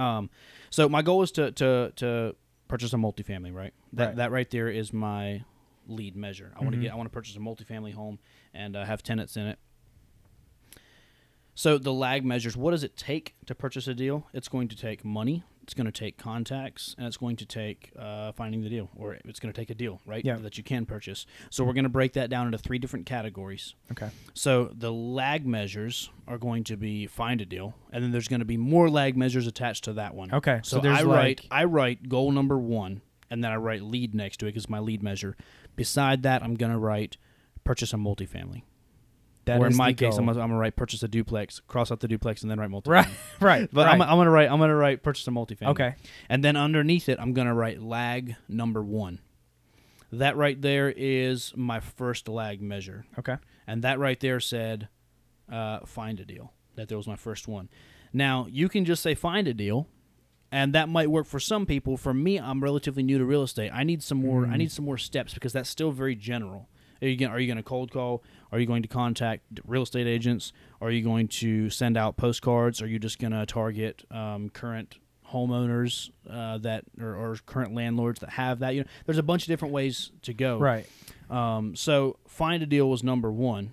[0.01, 0.31] Um,
[0.71, 2.37] so my goal is to to to
[2.69, 3.75] purchase a multifamily, right?
[3.95, 4.17] That Right.
[4.19, 5.43] that right there is my
[5.89, 6.53] lead measure.
[6.57, 6.83] I want to Mhm.
[6.83, 8.21] get I want to purchase a multifamily home
[8.55, 9.59] and uh, have tenants in it.
[11.55, 12.57] So the lag measures.
[12.57, 14.29] What does it take to purchase a deal?
[14.33, 17.93] It's going to take money it's going to take contacts, and it's going to take
[17.99, 20.25] uh, finding the deal, or it's going to take a deal, right?
[20.25, 20.37] Yeah.
[20.37, 21.27] That you can purchase.
[21.51, 23.75] So we're going to break that down into three different categories.
[23.93, 24.11] Okay.
[24.35, 28.41] So the lag measures are going to be find a deal, and then there's going
[28.41, 30.33] to be more lag measures attached to that one.
[30.33, 30.61] Okay.
[30.65, 33.83] So, So, there's I like write I write goal number one, and then I write
[33.83, 35.37] lead next to it because my lead measure.
[35.77, 37.17] Beside that, I'm going to write
[37.65, 38.63] purchase a multifamily.
[39.47, 42.09] That or in my case, I'm I'm gonna write purchase a duplex, cross out the
[42.09, 42.87] duplex, and then write multifamily.
[42.89, 43.09] right,
[43.41, 43.69] right.
[43.73, 43.95] But right.
[43.95, 45.69] I'm, I'm gonna write I'm gonna write purchase a multifamily.
[45.69, 45.95] okay.
[46.29, 49.19] And then underneath it, I'm gonna write lag number one.
[50.13, 53.37] That right there is my first lag measure, Okay.
[53.67, 54.89] and that right there said
[55.51, 56.53] uh, find a deal.
[56.77, 57.69] That there was my first one.
[58.13, 59.89] Now you can just say find a deal,
[60.51, 61.97] and that might work for some people.
[61.97, 63.71] For me, I'm relatively new to real estate.
[63.73, 64.45] I need some more.
[64.45, 64.59] I Mm.
[64.59, 66.69] need some more steps because that's still very general.
[67.03, 68.23] Are you gonna, are you going to cold call?
[68.53, 70.53] Are you going to contact real estate agents?
[70.81, 72.81] Are you going to send out postcards?
[72.81, 74.99] Are you just going to target um, current
[75.33, 78.75] homeowners uh, that or, or current landlords that have that?
[78.75, 80.59] You know, there's a bunch of different ways to go.
[80.59, 80.87] Right.
[81.29, 83.73] Um, so find a deal was number one.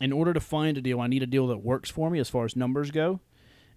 [0.00, 2.30] In order to find a deal, I need a deal that works for me as
[2.30, 3.20] far as numbers go,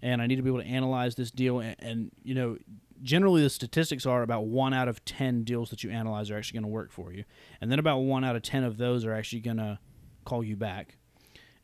[0.02, 1.60] and I need to be able to analyze this deal.
[1.60, 2.58] And, and you know,
[3.02, 6.58] generally the statistics are about one out of ten deals that you analyze are actually
[6.60, 7.24] going to work for you,
[7.62, 9.80] and then about one out of ten of those are actually going to
[10.24, 10.98] call you back,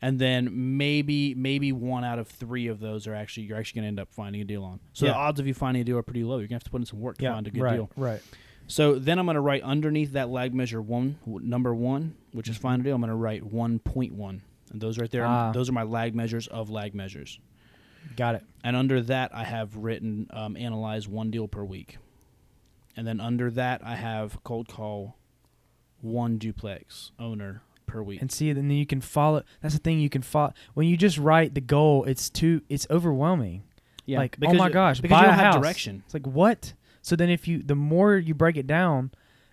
[0.00, 3.84] and then maybe maybe one out of three of those are actually you're actually going
[3.84, 4.80] to end up finding a deal on.
[4.92, 6.38] So the odds of you finding a deal are pretty low.
[6.38, 7.34] You're gonna have to put in some work to Yeah.
[7.34, 7.74] find a good right.
[7.76, 7.90] deal.
[7.96, 8.20] Right.
[8.68, 12.56] So then I'm going to write underneath that lag measure one, number one, which is
[12.56, 12.94] find a deal.
[12.94, 14.40] I'm going to write 1.1,
[14.70, 15.50] and those right there, Ah.
[15.52, 17.40] those are my lag measures of lag measures.
[18.16, 18.44] Got it.
[18.64, 21.98] And under that, I have written um, analyze one deal per week,
[22.96, 25.16] and then under that, I have cold call
[26.00, 28.20] one duplex owner per week.
[28.20, 29.42] And see, and then you can follow.
[29.60, 29.98] That's the thing.
[30.00, 32.04] You can follow when you just write the goal.
[32.04, 32.62] It's too.
[32.68, 33.64] It's overwhelming.
[34.06, 35.62] yeah, like, oh my gosh, because buy you a don't have house.
[35.62, 36.02] direction.
[36.04, 36.74] It's like what?
[37.02, 39.10] So then, if you the more you break it down,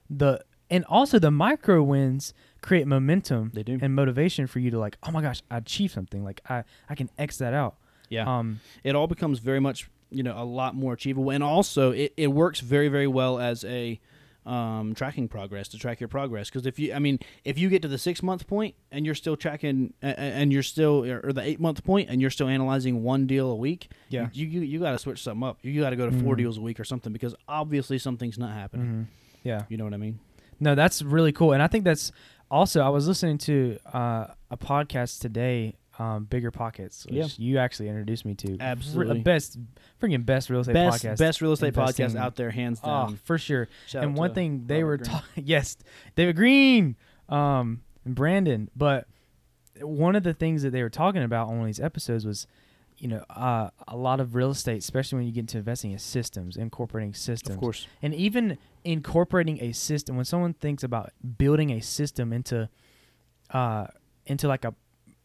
[0.09, 3.79] the and also the micro wins create momentum They do.
[3.81, 4.97] and motivation for you to like.
[5.01, 6.23] Oh my gosh, I achieved something.
[6.23, 7.77] Like I I can X that out.
[8.09, 8.39] Yeah.
[8.39, 8.59] Um.
[8.83, 12.27] it all becomes very much you know a lot more achievable and also it, it
[12.27, 13.99] works very very well as a
[14.45, 17.83] um, tracking progress to track your progress because if you i mean if you get
[17.83, 21.59] to the six month point and you're still tracking and you're still or the eight
[21.59, 24.29] month point and you're still analyzing one deal a week Yeah.
[24.33, 26.37] you you, you got to switch something up you got to go to four Mhm.
[26.39, 29.05] deals a week or something because obviously something's not happening mhm.
[29.43, 29.65] Yeah.
[29.69, 30.19] you know what i mean
[30.59, 32.11] No, that's really cool, and I think that's
[32.51, 32.81] also.
[32.81, 37.27] I was listening to uh, a podcast today, um, Bigger Pockets, which Yeah.
[37.37, 38.57] you actually introduced me to.
[38.59, 39.17] Absolutely.
[39.17, 39.57] the best,
[40.01, 41.17] freaking best real estate best podcast.
[41.17, 43.67] best real estate investing- podcast out there hands Oh, down for sure.
[43.85, 45.75] Shout and one thing they Robert were talking, yes,
[46.15, 46.95] David Greene,
[47.27, 48.69] um, and Brandon.
[48.75, 49.07] But
[49.81, 52.47] one of the things that they were talking about on these episodes was,
[52.97, 55.99] you know, uh, a lot of real estate, especially when you get into investing in
[55.99, 60.15] systems, incorporating systems, of course and even incorporating a system.
[60.15, 62.69] When someone thinks about building a system into,
[63.51, 63.87] uh,
[64.25, 64.73] into like a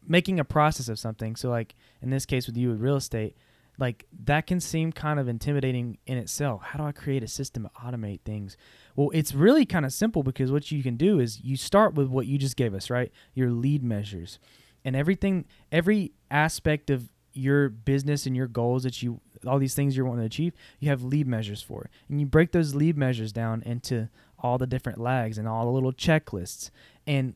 [0.07, 1.35] making a process of something.
[1.35, 3.35] So like in this case with you with real estate,
[3.77, 6.61] like that can seem kind of intimidating in itself.
[6.63, 8.55] How do I create a system to automate things?
[8.95, 12.07] Well, it's really kind of simple because what you can do is you start with
[12.07, 13.11] what you just gave us, right?
[13.33, 14.39] Your lead measures.
[14.83, 19.95] And everything every aspect of your business and your goals that you all these things
[19.95, 21.89] you're wanting to achieve, you have lead measures for.
[22.09, 25.71] And you break those lead measures down into all the different lags and all the
[25.71, 26.71] little checklists.
[27.05, 27.35] And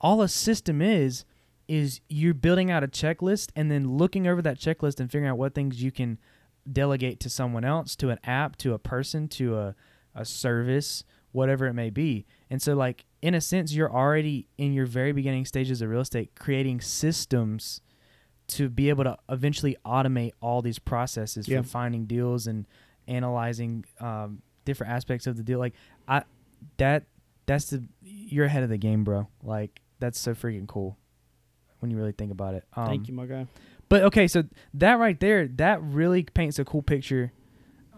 [0.00, 1.24] all a system is
[1.68, 5.38] is you're building out a checklist and then looking over that checklist and figuring out
[5.38, 6.18] what things you can
[6.70, 9.74] delegate to someone else, to an app, to a person, to a,
[10.14, 12.26] a service, whatever it may be.
[12.50, 16.00] And so like in a sense you're already in your very beginning stages of real
[16.00, 17.80] estate creating systems
[18.48, 21.62] to be able to eventually automate all these processes Yeah.
[21.62, 22.66] for finding deals and
[23.08, 25.58] analyzing um, different aspects of the deal.
[25.58, 25.74] Like
[26.06, 26.22] I
[26.76, 27.04] that
[27.46, 29.28] that's the you're ahead of the game, bro.
[29.42, 30.98] Like that's so freaking cool
[31.82, 32.64] when you really think about it.
[32.76, 33.46] Um, thank you my guy
[33.88, 37.32] But okay, so that right there, that really paints a cool picture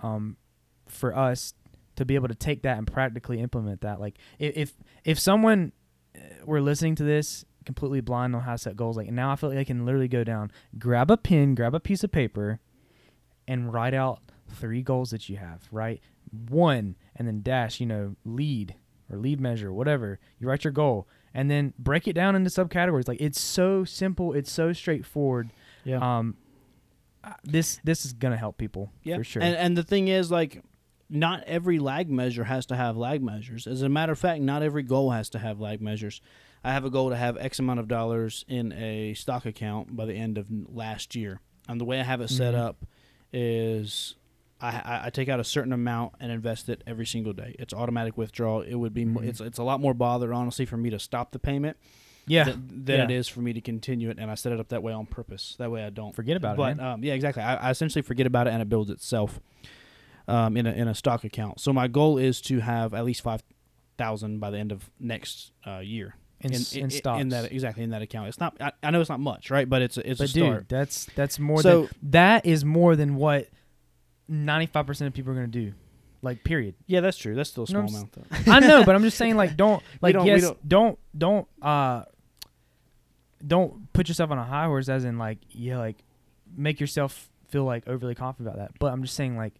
[0.02, 0.36] um,
[0.88, 1.54] for us
[1.96, 4.00] to be able to take that and practically implement that.
[4.00, 4.72] Like if
[5.04, 5.72] if someone
[6.16, 9.36] uh, were listening to this completely blind on how to set goals, like now I
[9.36, 12.60] feel like I can literally go down, grab a pen, grab a piece of paper,
[13.46, 15.68] and write out three goals that you have.
[15.70, 16.00] Right,
[16.48, 18.74] one, and then dash, you know, lead
[19.10, 20.18] or lead measure, whatever.
[20.38, 23.08] You write your goal, and then break it down into subcategories.
[23.08, 25.50] Like it's so simple, it's so straightforward.
[25.84, 26.36] yeah Um,
[27.42, 29.42] this this is gonna help people Yeah, for sure.
[29.42, 30.62] And and the thing is, like,
[31.10, 33.66] not every lag measure has to have lag measures.
[33.66, 36.20] As a matter of fact, not every goal has to have lag measures.
[36.62, 40.04] I have a goal to have X amount of dollars in a stock account by
[40.06, 42.58] the end of last year, and the way I have it set Mhm.
[42.58, 42.86] up
[43.32, 44.16] is
[44.68, 47.54] I, I, take out a certain amount and invest it every single day.
[47.58, 48.62] It's automatic withdrawal.
[48.62, 49.28] It would be mo Mhm.
[49.28, 51.76] it's it's a lot more bother honestly for me to stop the payment
[52.26, 52.44] Yeah.
[52.44, 53.18] th- than it Yeah.
[53.18, 55.56] is for me to continue it, and I set it up that way on purpose.
[55.58, 56.76] That way I don't Forget about but, it.
[56.78, 57.42] But um, yeah, exactly.
[57.42, 59.40] I, I essentially forget about it and it builds itself
[60.28, 61.60] um, in a in a stock account.
[61.60, 63.42] So my goal is to have at least five
[63.98, 67.20] thousand by the end of next uh, year in, in, in, stocks.
[67.20, 68.28] in that exactly in that account.
[68.28, 68.56] It's not.
[68.60, 69.68] I, I know it's not much, right?
[69.68, 70.68] But it's a, it's but a dude, start.
[70.68, 73.48] that's that's more So- than that is more than what
[74.28, 75.72] ninety five percent of people are gonna do.
[76.22, 76.74] Like period.
[76.86, 77.34] Yeah, that's true.
[77.34, 78.52] That's still a You know small what amount though.
[78.52, 81.48] I know, but I'm just saying like don't like don't- we yes don't- don't don't
[81.62, 82.04] uh
[83.46, 85.96] don't put yourself on a high horse as in like yeah like
[86.56, 88.78] make yourself feel like overly confident about that.
[88.78, 89.54] But I'm just saying like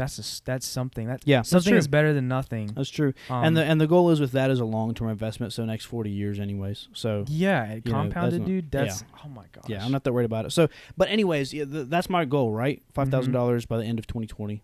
[0.00, 2.72] that's a, that's something that Yeah, that's something is better than nothing.
[2.74, 3.12] That's true.
[3.28, 5.64] Um, and the and the goal is with that is a long term investment, so
[5.64, 6.88] next forty years, anyways.
[6.92, 8.70] So yeah, you know, that's compounded, dude.
[8.70, 9.64] That's oh my gosh.
[9.68, 10.50] yeah, I'm not that worried about it.
[10.52, 12.82] So, but anyways, yeah, th- that's my goal, right?
[12.94, 13.32] Five Mm-hmm.
[13.32, 14.62] dollars by the end of 2020.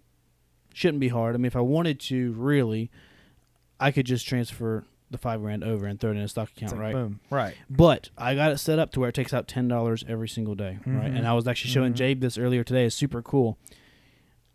[0.75, 1.35] Shouldn't be hard.
[1.35, 2.91] I mean, if I wanted to, really,
[3.81, 6.73] I could just transfer the five grand over and throw it in a stock account,
[6.73, 6.93] like, right?
[6.93, 7.21] Boom.
[7.31, 7.55] Right.
[7.71, 10.55] But I got it set up to where it takes out ten dollars every single
[10.55, 11.13] day, right?
[11.13, 11.17] Mhm.
[11.19, 11.97] And I was actually showing Mhm.
[11.97, 12.85] Jabe this earlier today.
[12.87, 13.57] It's super cool.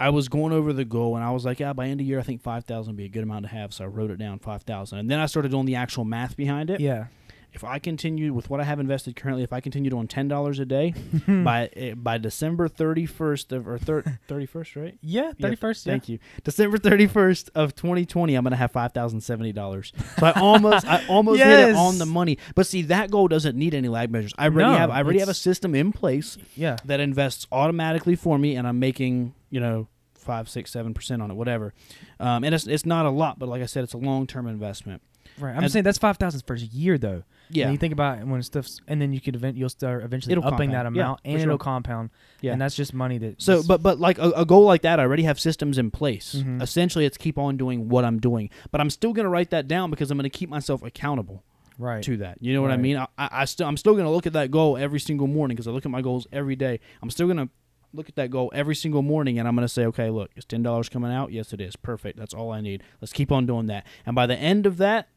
[0.01, 2.19] I was going over the goal, and I was like, "Yeah, by end of year,
[2.19, 4.17] I think five thousand would be a good amount to have." So I wrote it
[4.17, 6.79] down, five thousand, and then I started doing the actual math behind it.
[6.81, 7.05] Yeah.
[7.53, 10.59] If I continue with what I have invested currently, if I continue doing ten dollars
[10.59, 10.93] a day
[11.27, 13.77] by eh, by December thirty first of or
[14.27, 14.97] thirty first, right?
[15.01, 15.33] yeah.
[15.39, 15.85] Thirty first.
[15.85, 15.91] Yeah.
[15.91, 16.19] Thank you.
[16.45, 19.91] December thirty first of twenty twenty, I'm gonna have five thousand seventy dollars.
[20.17, 22.37] So I almost I almost hit it on the money.
[22.55, 24.33] But see, that goal doesn't need any lag measures.
[24.37, 26.77] I already No, have I already have a system in place Yeah.
[26.85, 31.29] that invests automatically for me, and I'm making you know five, six, seven percent on
[31.29, 31.73] it, whatever.
[32.19, 34.47] Um, and it's it's not a lot, but like I said, it's a long term
[34.47, 35.01] investment.
[35.39, 35.55] Right.
[35.55, 37.23] I'm And- saying that's five thousand for a year though.
[37.53, 37.65] Yeah.
[37.65, 40.45] And you think about when stuff's, and then you could event, you'll start eventually It'll
[40.45, 40.95] upping that compound.
[40.95, 41.49] Yeah, amount, for and sure.
[41.49, 42.09] it'll compound.
[42.39, 42.53] Yeah.
[42.53, 43.41] And that's just money that.
[43.41, 46.35] So, but but like a, a goal like that, I already have systems in place.
[46.35, 46.61] Mhm.
[46.61, 49.67] Essentially, it's keep on doing what I'm doing, but I'm still going to write that
[49.67, 51.43] down because I'm going to keep myself accountable
[51.77, 52.01] right.
[52.03, 52.37] to that.
[52.39, 52.95] You know what I mean?
[52.97, 55.55] I, I, I still I'm still going to look at that goal every single morning
[55.55, 56.79] because I look at my goals every day.
[57.01, 57.49] I'm still going to
[57.93, 60.45] look at that goal every single morning and I'm going to say, okay, look, is
[60.45, 61.31] ten dollars coming out?
[61.31, 61.75] Yes, it is.
[61.75, 62.17] Perfect.
[62.17, 62.83] That's all I need.
[63.01, 63.85] Let's keep on doing that.
[64.05, 65.07] And by the end of that.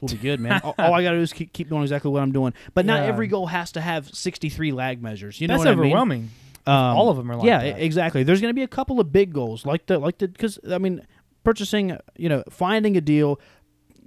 [0.00, 0.60] We'll be good, man.
[0.62, 2.54] all, all I gotta do is keep, keep doing exactly what I'm doing.
[2.72, 3.06] But not Yeah.
[3.06, 5.40] every goal has to have 63 lag measures.
[5.40, 5.86] You know that's what I mean?
[5.86, 6.30] overwhelming.
[6.66, 7.80] Um, all of them are like yeah, that.
[7.82, 8.22] exactly.
[8.22, 10.78] There's going to be a couple of big goals, like the like the because I
[10.78, 11.04] mean,
[11.42, 13.40] purchasing, you know, finding a deal,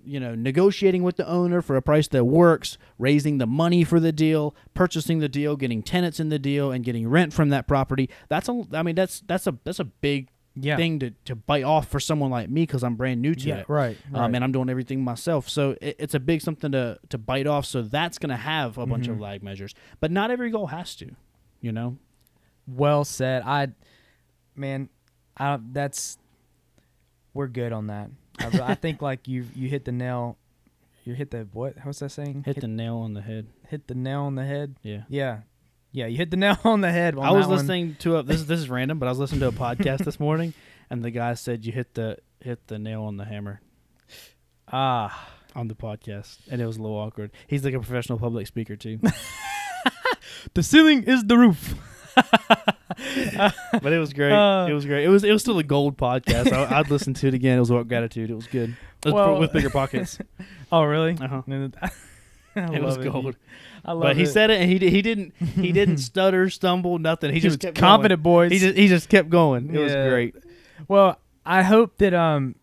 [0.05, 3.99] you know, negotiating with the owner for a price that works, raising the money for
[3.99, 7.67] the deal, purchasing the deal, getting tenants in the deal, and getting rent from that
[7.67, 8.09] property.
[8.29, 10.75] That's a, I mean, that's that's a that's a big Yeah.
[10.75, 13.57] thing to to bite off for someone like me because I'm brand new to yeah.
[13.59, 13.69] it.
[13.69, 13.97] Right.
[14.11, 14.21] right.
[14.23, 17.47] Um, and I'm doing everything myself, so it, it's a big something to to bite
[17.47, 17.65] off.
[17.65, 19.21] So that's gonna have a bunch of Mhm.
[19.21, 21.11] lag measures, but not every goal has to,
[21.61, 21.97] you know.
[22.67, 23.43] well said.
[23.45, 23.69] I,
[24.55, 24.89] man,
[25.37, 26.17] I that's
[27.33, 28.09] we're good on that.
[28.39, 30.38] I, I think like you you hit the nail.
[31.06, 31.76] You hit the what?
[31.84, 32.44] What's that saying?
[32.46, 33.48] Hit the nail on the head.
[33.70, 34.76] hit the nail on the head.
[34.84, 35.04] Yeah.
[35.10, 35.39] Yeah.
[35.94, 37.15] Yeah, you hit the nail on the head.
[37.17, 37.58] on I was that one.
[37.58, 40.06] listening to a this is this is random, but I was listening to a podcast
[40.06, 40.54] this morning,
[40.89, 43.62] and the guy said you hit the hit the nail on the hammer
[44.74, 47.32] Ah, on the podcast, and it was a little awkward.
[47.48, 49.00] He's like a professional public speaker too,
[50.54, 51.76] the ceiling is the roof.
[53.81, 54.31] but it was great.
[54.31, 55.03] Uh, it was great.
[55.05, 56.51] It was it was still a gold podcast.
[56.51, 57.57] I, I'd listen to it again.
[57.57, 58.29] It was about gratitude.
[58.29, 58.69] It was good.
[58.69, 60.17] It was Well- with bigger pockets.
[60.73, 61.17] Oh, really?
[61.19, 61.41] Uh-huh.
[62.55, 63.35] I It was love gold.
[63.83, 67.31] I love But he said it, and he he didn't he didn't stutter, stumble, nothing.
[67.31, 68.51] He, he, just kept confident, boys.
[68.51, 68.61] Going.
[68.61, 69.75] He just he just kept going.
[69.75, 70.35] It was great.
[70.87, 72.55] Well, I hope that um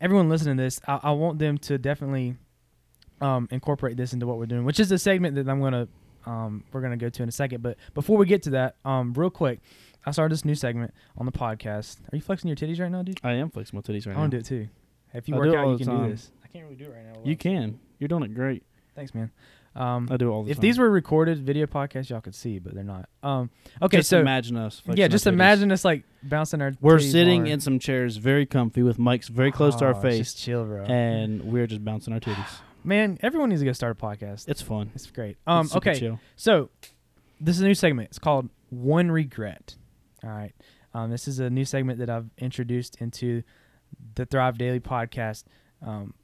[0.00, 2.36] everyone listening to this, I, I want them to definitely
[3.20, 5.88] um incorporate this into what we're doing, which is a segment that I'm gonna
[6.26, 7.62] um we're gonna go to in a second.
[7.62, 9.60] But before we get to that, um real quick,
[10.06, 11.98] I started this new segment on the podcast.
[12.12, 13.20] Are you flexing your titties right now, dude?
[13.24, 14.12] I am flexing my titties right now.
[14.12, 14.20] I now.
[14.20, 14.68] want to do it too.
[15.14, 16.30] If you I work out, you the can do this.
[16.44, 17.20] I can't really do it right now.
[17.24, 17.78] You can.
[17.98, 18.62] You're doing it great.
[18.94, 19.30] Thanks, man.
[19.76, 20.62] Um, I do all the if time.
[20.62, 23.08] these were recorded video podcasts, y'all could see, but they're not.
[23.24, 23.50] Um,
[23.82, 24.80] okay, just so imagine us.
[24.86, 26.74] yeah, just imagine us like bouncing our.
[26.80, 27.48] We're sitting hard.
[27.50, 30.38] in some chairs, very comfy, with mics very close to Oh, our it's face, Just
[30.38, 30.84] chill, bro.
[30.84, 32.58] and we're just bouncing our titties.
[32.84, 34.48] Man, everyone needs to go start a podcast.
[34.48, 34.90] It's fun.
[34.94, 35.36] It's great.
[35.46, 36.20] Um, It's super okay, chill.
[36.36, 36.70] so
[37.40, 38.08] this is a new segment.
[38.10, 39.76] It's called One Regret.
[40.22, 40.52] All right.
[40.92, 43.42] Um, this is a new segment that I've introduced into
[44.14, 45.44] the Thrive Daily podcast.
[45.84, 46.14] Um,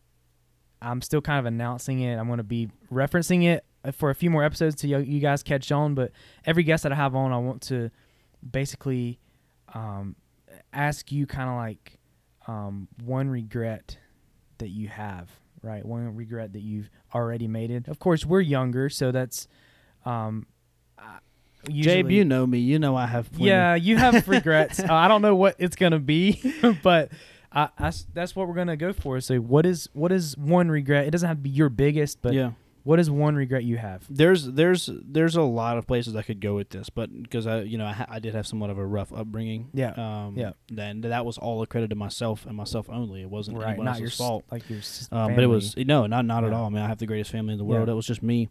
[0.83, 2.17] I'm still kind of announcing it.
[2.17, 5.73] I'm going to be referencing it for a few more episodes you, you guys catch
[5.73, 5.95] on.
[5.95, 6.13] But
[6.45, 7.91] every guest that I have on, I want to
[8.49, 9.19] basically
[9.75, 10.15] um,
[10.73, 11.99] ask you kind of like
[12.47, 13.97] um, one regret
[14.59, 15.31] that you have,
[15.63, 15.85] right?
[15.85, 17.89] One regret that you've already made it.
[17.89, 19.49] Of course, we're younger, so that's
[20.05, 20.47] um,
[21.69, 22.59] usually, Jabe, you know me.
[22.59, 23.31] You know I have.
[23.31, 23.47] Plenty.
[23.47, 24.81] Yeah, you have regrets.
[24.81, 26.41] uh, I don't know what it's gonna be,
[26.83, 27.11] but
[27.53, 29.21] I, I that's what we're gonna go for.
[29.21, 31.07] So, what is what is one regret?
[31.07, 32.53] It doesn't have to be your biggest, but yeah.
[32.83, 34.05] What is one regret you have?
[34.09, 37.63] There's there's there's a lot of places I could go with this, but because I
[37.63, 39.69] you know I, ha- I did have somewhat of a rough upbringing.
[39.73, 39.91] Yeah.
[39.93, 40.53] Um, Yeah.
[40.71, 43.23] Then that was all accredited to myself and myself only.
[43.23, 44.45] It wasn't Right, anyone not else's s- fault.
[44.51, 44.81] like your
[45.13, 46.67] Um, but it was no, not not at all.
[46.67, 47.89] I mean, I have the greatest family in the world.
[47.89, 47.93] Yeah.
[47.93, 48.49] It was just me.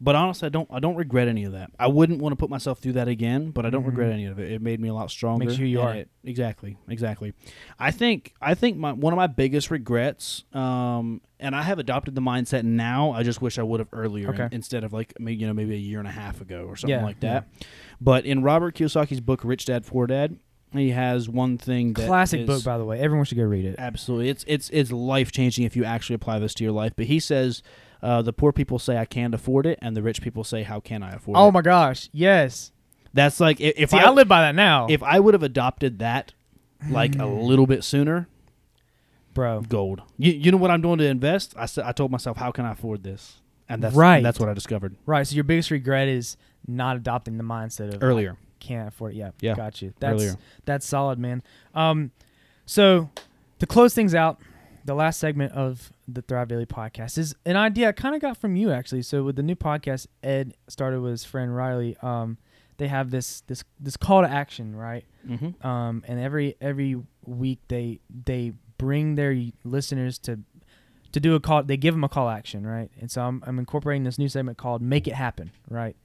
[0.00, 1.70] But honestly, I don't I don't regret any of that.
[1.78, 3.50] I wouldn't want to put myself through that again.
[3.50, 3.88] But I don't Mhm.
[3.88, 4.52] regret any of it.
[4.52, 5.44] It made me a lot stronger.
[5.44, 5.94] Makes you who you are.
[5.94, 7.32] it- exactly, exactly.
[7.78, 12.14] I think I think my one of my biggest regrets, um, and I have adopted
[12.14, 13.10] the mindset now.
[13.12, 14.44] I just wish I would have earlier Okay.
[14.44, 16.76] in- instead of like maybe you know maybe a year and a half ago or
[16.76, 17.48] something Yeah, like that.
[18.00, 20.36] But in Robert Kiyosaki's book Rich Dad Poor Dad,
[20.72, 23.00] he has one thing that classic book, by the way.
[23.00, 23.74] Everyone should go read it.
[23.78, 26.92] Absolutely, it's it's it's life changing if you actually apply this to your life.
[26.96, 27.62] But he says
[28.02, 30.80] uh, the poor people say I can't afford it, and the rich people say how
[30.80, 32.72] can I afford it?" Oh my gosh, yes.
[33.14, 35.42] That's like if, if See, I, I, live by that now, if I would have
[35.42, 36.32] adopted that
[36.90, 37.42] like a Mm.
[37.46, 38.28] little bit sooner,
[39.34, 39.60] bro.
[39.62, 40.02] gold.
[40.16, 41.54] You, you know what I'm doing to invest?
[41.56, 44.16] I said I told myself how can I afford this, and that's Right.
[44.18, 45.26] and that's what I discovered Right.
[45.26, 48.36] So your biggest regret is not adopting the mindset of earlier.
[48.60, 49.16] can't afford it.
[49.16, 49.30] Yeah.
[49.40, 49.94] Yeah, Got you.
[50.00, 50.34] That's earlier.
[50.64, 51.42] that's solid, man.
[51.74, 52.10] Um,
[52.66, 53.10] so
[53.58, 54.38] to close things out,
[54.84, 58.38] the last segment of the Thrive Daily podcast is an idea I kind of got
[58.38, 59.02] from you actually.
[59.02, 61.96] So with the new podcast, Ed started with his friend Riley.
[62.02, 62.38] Um,
[62.78, 65.04] they have this this this call to action, right?
[65.28, 65.66] Mm-hmm.
[65.66, 70.40] Um, and every every week they they bring their listeners to
[71.12, 71.62] to do a call.
[71.62, 72.90] They give them a call action, right?
[73.00, 75.96] And so I'm I'm incorporating this new segment called "Make It Happen," right?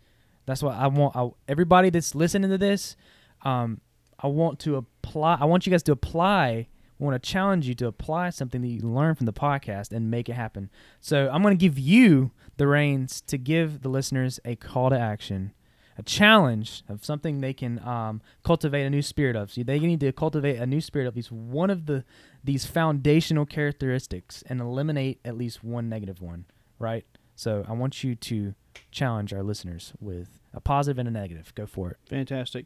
[0.46, 1.16] That's what I want.
[1.16, 2.98] I, everybody that's listening to this,
[3.44, 3.80] um,
[4.20, 5.38] I want to apply.
[5.40, 6.68] I want you guys to apply.
[7.04, 10.10] I want to challenge you to apply something that you learn from the podcast and
[10.10, 10.70] make it happen.
[11.02, 14.98] So I'm going to give you the reins to give the listeners a call to
[14.98, 15.52] action,
[15.98, 19.52] a challenge of something they can um, cultivate a new spirit of.
[19.52, 22.06] So they need to cultivate a new spirit of at least one of the
[22.42, 26.46] these foundational characteristics and eliminate at least one negative one.
[26.80, 27.06] Right.
[27.36, 28.56] So I want you to
[28.92, 31.54] challenge our listeners with a positive and a negative.
[31.54, 31.98] Go for it.
[32.08, 32.66] Fantastic.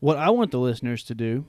[0.00, 1.44] What I want the listeners to do,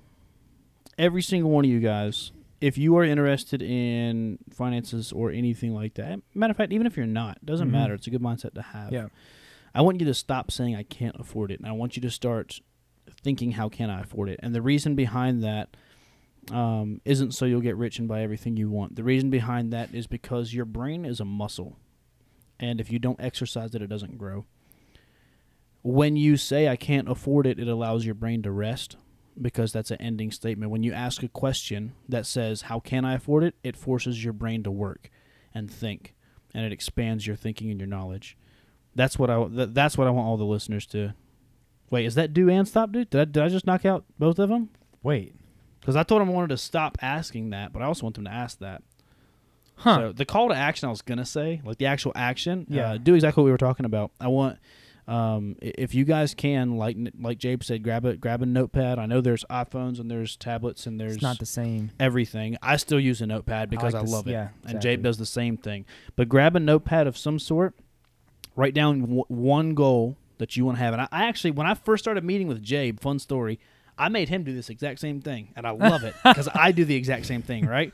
[0.98, 5.94] every single one of you guys, if you are interested in finances or anything like
[5.96, 7.72] that, matter of fact, even if you're not, doesn't Mhm.
[7.72, 7.94] matter.
[7.94, 8.92] It's a good mindset to have.
[8.92, 9.08] Yeah.
[9.76, 12.10] I want you to stop saying I can't afford it, and I want you to
[12.10, 12.60] start
[13.22, 14.40] thinking how can I afford it.
[14.42, 15.76] And the reason behind that
[16.52, 18.96] um, isn't so you'll get rich and buy everything you want.
[18.96, 21.76] The reason behind that is because your brain is a muscle,
[22.58, 24.46] and if you don't exercise it, it doesn't grow.
[25.84, 28.96] When you say I can't afford it, it allows your brain to rest
[29.42, 30.72] because that's an ending statement.
[30.72, 34.34] When you ask a question that says how can I afford it, it forces your
[34.34, 35.10] brain to work
[35.54, 36.14] and think,
[36.54, 38.38] and it expands your thinking and your knowledge.
[38.96, 41.14] That's what I th- that's what I want all the listeners to.
[41.90, 43.06] Wait, is that do and stop do?
[43.06, 44.70] Did I, did I just knock out both of them?
[45.04, 45.34] Wait.
[45.80, 48.26] Because I told them I wanted to stop asking that, but I also want them
[48.26, 48.84] to ask that.
[49.76, 49.96] Huh.
[49.98, 52.92] So the call to action I was gonna say, like the actual action, Yeah.
[52.94, 54.12] uh, do exactly what we were talking about.
[54.20, 54.58] I want,
[55.08, 59.00] um, if you guys can, like like Jabe said, grab a grab a notepad.
[59.00, 61.92] I know there's iPhones and there's tablets and there's it's not the same.
[62.00, 62.58] everything.
[62.62, 64.82] I still use a notepad because I, like this- love it, yeah, and.
[64.82, 65.86] Jabe does the same thing.
[66.16, 67.74] But grab a notepad of some sort,
[68.56, 70.94] write down w- one goal that you want to have.
[70.94, 73.60] And I, I actually, when I first started meeting with Jabe, fun story,
[73.98, 76.84] I made him do this exact same thing, and I love it because I do
[76.86, 77.94] the exact same thing, right?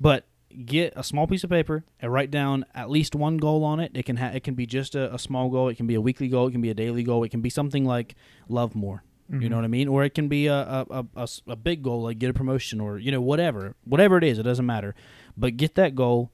[0.00, 0.24] But
[0.66, 3.92] get a small piece of paper and write down at least one goal on it.
[3.94, 5.68] It can ha- it can be just a, a small goal.
[5.68, 6.46] It can be a weekly goal.
[6.48, 7.24] It can be a daily goal.
[7.24, 8.14] It can be something like
[8.48, 9.02] love more.
[9.30, 9.50] You Mhm.
[9.50, 9.88] know what I mean?
[9.88, 11.04] Or it can be a a
[11.48, 14.38] a big goal like get a promotion or you know whatever whatever it is.
[14.38, 14.94] It doesn't matter.
[15.36, 16.30] But get that goal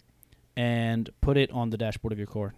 [0.57, 2.53] and put it on the dashboard of your car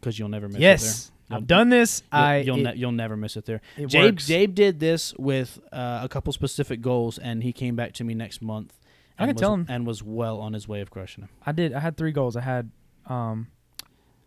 [0.00, 0.70] because you'll never miss it there.
[0.72, 1.10] Yes.
[1.28, 2.02] I've done this.
[2.12, 3.60] You'll, I you'll, it, ne- you'll never miss it there.
[3.76, 4.16] it Jabe.
[4.18, 8.14] Jabe did this with uh, a couple specific goals, and he came back to me
[8.14, 8.78] next month.
[9.18, 9.66] I can was, tell him.
[9.68, 11.30] and was well on his way of crushing him.
[11.44, 11.72] I did.
[11.72, 12.36] I had three goals.
[12.36, 12.70] I had
[13.06, 13.48] um,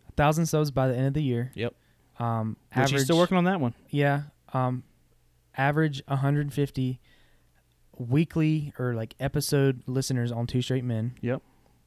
[0.07, 1.51] a thousand subs by the end of the year.
[1.55, 1.73] Yep.
[2.17, 3.03] Um, Which average.
[3.03, 3.73] still working on that one.
[3.89, 4.23] Yeah.
[4.53, 4.83] Um,
[5.57, 6.99] average 150
[7.97, 11.13] weekly or like episode listeners on Two Straight Men.
[11.21, 11.41] Yep.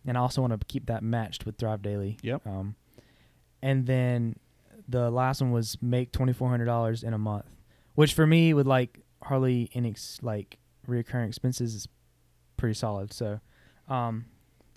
[0.07, 2.19] And I also want to keep that matched with Thrive Daily.
[2.23, 2.46] Yep.
[2.46, 2.75] Um,
[3.63, 4.37] and then
[4.88, 7.46] the last one was make twenty four hundred dollars in a month,
[7.94, 11.88] which for me with like hardly any ex- like reoccurring expenses is
[12.63, 13.13] pretty solid.
[13.13, 13.40] So,
[13.88, 14.25] um,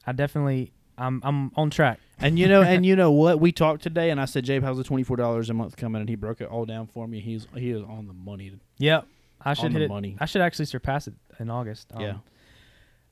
[0.08, 2.00] I definitely I'm I'm on track.
[2.18, 3.42] And you know, and you know what?
[3.42, 6.00] We talked today, and I said, "Jabe, how's the twenty four dollars a month coming?"
[6.00, 7.20] And he broke it all down for me.
[7.20, 8.54] He's he is on the money.
[8.78, 9.06] Yep.
[9.42, 9.90] I should on hit the it.
[9.90, 10.16] money.
[10.18, 11.92] I should actually surpass it in August.
[11.94, 12.18] Um, yeah,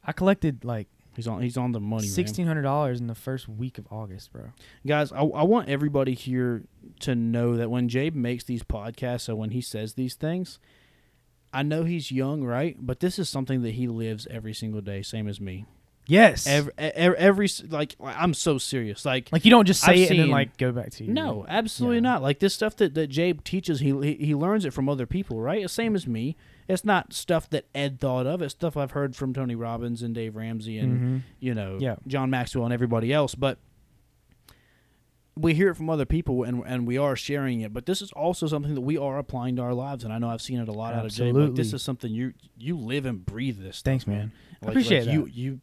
[0.06, 1.42] I collected like He's on.
[1.42, 2.08] He's on the money.
[2.08, 4.54] Sixteen hundred dollars in the first week of August, bro.
[4.88, 6.64] Guys, I, I want everybody here
[7.02, 10.60] to know that when Jabe makes these podcasts, so when he says these things,
[11.54, 12.76] I know he's young, right?
[12.80, 15.66] But this is something that he lives every single day, same as me.
[16.06, 16.46] Yes.
[16.48, 19.06] Every, every, every like, I'm so serious.
[19.06, 21.14] Like, like you don't just say I've it and then like go back to you.
[21.14, 22.02] no, absolutely Yeah.
[22.02, 22.22] not.
[22.22, 25.40] Like this stuff that, that Jabe teaches, he, he he learns it from other people,
[25.40, 25.70] right?
[25.70, 26.36] Same as me.
[26.68, 28.42] It's not stuff that Ed thought of.
[28.42, 31.22] It's stuff I've heard from Tony Robbins and Dave Ramsey and Mhm.
[31.40, 31.96] you know Yeah.
[32.06, 33.34] John Maxwell and everybody else.
[33.34, 33.60] But
[35.36, 37.74] we hear it from other people and and we are sharing it.
[37.74, 40.04] But this is also something that we are applying to our lives.
[40.04, 41.34] And I know I've seen it a lot out of Jabe.
[41.38, 43.78] Like, this is something you you live and breathe this.
[43.78, 44.32] Stuff, Thanks, man.
[44.62, 45.60] I Like- appreciate like You you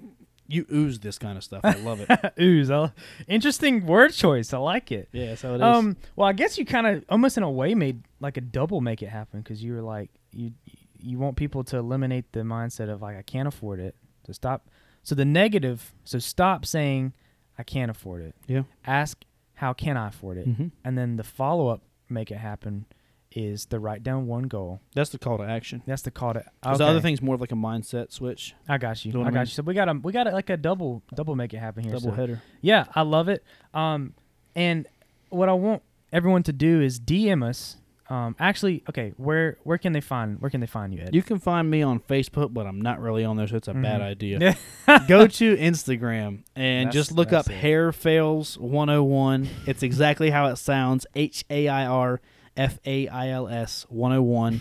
[0.48, 1.60] you ooze this kind of stuff.
[1.64, 2.32] I love it.
[2.40, 2.72] Ooze.
[2.72, 2.90] I-
[3.28, 4.52] Interesting word choice.
[4.52, 5.08] I like it.
[5.12, 5.62] yeah, so it is.
[5.62, 5.96] Um.
[6.16, 9.00] Well, I guess you kind of almost in a way made like a double make
[9.02, 10.50] it happen because you were like you
[10.98, 13.94] you want people to eliminate the mindset of like I can't afford it
[14.24, 14.68] to stop.
[15.04, 15.92] So the negative.
[16.02, 17.12] So stop saying
[17.56, 18.34] I can't afford it.
[18.48, 18.62] yeah.
[18.84, 19.24] Ask
[19.60, 22.86] how can I afford it, hmm and then the follow up make it happen
[23.32, 24.80] is to write down one goal.
[24.94, 25.82] That's the call to action.
[25.86, 26.40] That's the call to.
[26.40, 26.78] 'Cause Okay.
[26.78, 29.12] The other thing's more of like a mindset switch, I got you.
[29.12, 29.40] You know I I got mean?
[29.42, 29.46] you.
[29.52, 31.92] So we got a we got a, like a double double make it happen here.
[31.92, 32.16] double so.
[32.16, 32.42] header.
[32.62, 33.44] Yeah, I love it.
[33.74, 34.14] Um,
[34.56, 34.86] and
[35.28, 35.82] what I want
[36.12, 37.76] everyone to do is DM us.
[38.10, 41.14] Um, actually, okay, where where can they find where can they find you, Ed?
[41.14, 43.72] You can find me on Facebook, but I'm not really on there, so it's a
[43.74, 44.04] bad Mhm.
[44.04, 44.56] idea.
[45.08, 47.52] Go to Instagram and That's- just look up it.
[47.54, 49.48] Hair Fails 101.
[49.66, 52.20] It's exactly how it sounds H A I R
[52.56, 54.60] F A I L S 101.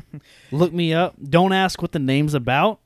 [0.50, 1.16] look me up.
[1.22, 2.80] Don't ask what the name's about.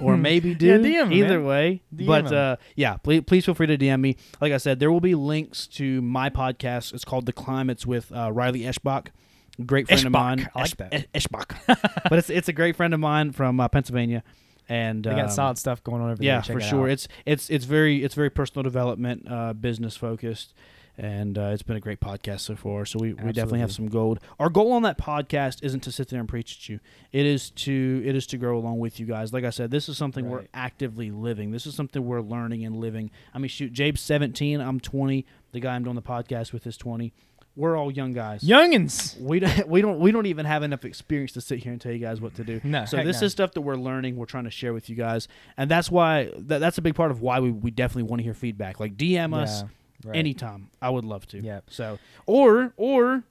[0.00, 1.44] Or maybe do Yeah, DM either man.
[1.46, 1.82] way.
[1.94, 4.16] DM but uh, yeah, please, please feel free to DM me.
[4.40, 6.92] Like I said, there will be links to my podcast.
[6.94, 9.08] It's called The Climates with uh, Riley Eschbach,
[9.64, 10.48] great friend of mine.
[10.54, 11.12] I like Esch- that.
[11.12, 14.22] Eschbach, but it's it's a great friend of mine from uh, Pennsylvania,
[14.68, 16.26] and they got um, solid stuff going on over there.
[16.26, 16.88] yeah, for sure.
[16.88, 20.52] It's it's it's very it's very personal development, uh, business focused,
[20.98, 22.86] and uh, it's been a great podcast so far.
[22.86, 24.20] So we, we definitely have some gold.
[24.38, 26.80] Our goal on that podcast isn't to sit there and preach at you.
[27.12, 29.32] It is to it is to grow along with you guys.
[29.32, 31.50] Like I said, this is something we're actively living.
[31.50, 33.10] This is something we're learning and living.
[33.34, 34.60] I mean, shoot, Jabe's seventeen.
[34.60, 35.26] I'm twenty.
[35.52, 37.12] The guy I'm doing the podcast with is twenty.
[37.54, 38.42] We're all young guys.
[38.42, 39.18] youngins.
[39.18, 41.92] We don't, we don't we don't even have enough experience to sit here and tell
[41.92, 42.60] you guys what to do.
[42.64, 43.26] No, So this no.
[43.26, 44.16] is stuff that we're learning.
[44.16, 45.26] We're trying to share with you guys,
[45.56, 48.24] and that's why that, that's a big part of why we, we definitely want to
[48.24, 48.78] hear feedback.
[48.78, 49.68] Like DM us Yeah,
[50.04, 50.16] right.
[50.16, 50.70] anytime.
[50.80, 51.40] I would love to.
[51.40, 51.60] Yeah.
[51.68, 53.24] So or or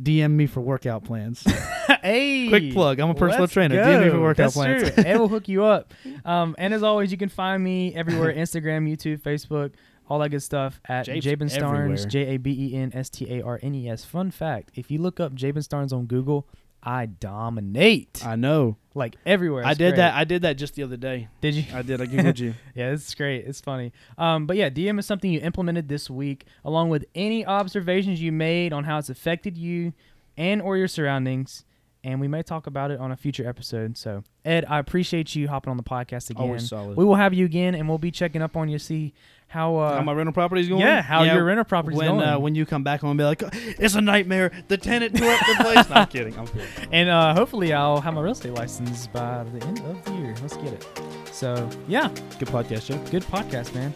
[0.00, 1.42] DM me for workout plans.
[2.02, 2.98] hey, Quick plug.
[2.98, 3.76] I'm a personal trainer.
[3.76, 3.82] Go.
[3.82, 4.90] DM me for workout That's plans.
[4.90, 5.04] True.
[5.04, 5.92] Ed will hook you up.
[6.24, 9.72] Um, and as always, you can find me everywhere: Instagram, YouTube, Facebook,
[10.08, 12.08] all that good stuff at Jabe's Jaben Starnes.
[12.08, 14.04] J A B E N S T A R N E S.
[14.04, 16.48] Fun fact: if you look up Jaben Starnes on Google,
[16.82, 18.76] I dominate I know.
[18.94, 19.64] like everywhere.
[19.64, 19.96] I It's did great.
[19.98, 20.14] that.
[20.14, 21.28] I did that just the other day.
[21.40, 21.64] Did you?
[21.74, 22.00] I did.
[22.00, 22.54] I googled you.
[22.74, 23.44] Yeah, it's great.
[23.46, 23.92] It's funny.
[24.18, 28.32] Um, but yeah, DM is something you implemented this week, along with any observations you
[28.32, 29.92] made on how it's affected you
[30.36, 31.64] and or your surroundings.
[32.04, 33.96] And we may talk about it on a future episode.
[33.96, 36.42] So, Ed, I appreciate you hopping on the podcast again.
[36.42, 36.96] Always solid.
[36.96, 39.14] We will have you again, and we'll be checking up on you, see
[39.52, 39.76] how.
[39.76, 40.80] Uh, how my rental property's going?
[40.80, 42.22] yeah, how your rental property's when going.
[42.22, 44.50] Uh, when you come back, I'm gonna be like, it's a nightmare.
[44.68, 45.88] The tenant tore up the place.
[45.90, 46.38] no, I'm kidding.
[46.38, 46.66] I'm kidding.
[46.92, 50.34] and uh, hopefully, I'll have my real estate license by the end of the year.
[50.40, 50.86] Let's get it.
[51.32, 52.98] So, yeah, Good podcast, Joe.
[53.10, 53.92] good podcast, man.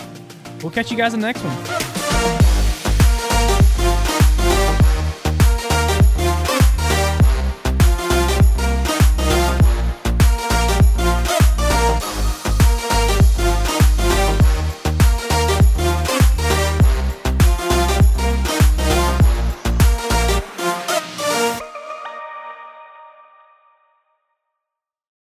[0.63, 2.46] We'll catch you guys in the next one.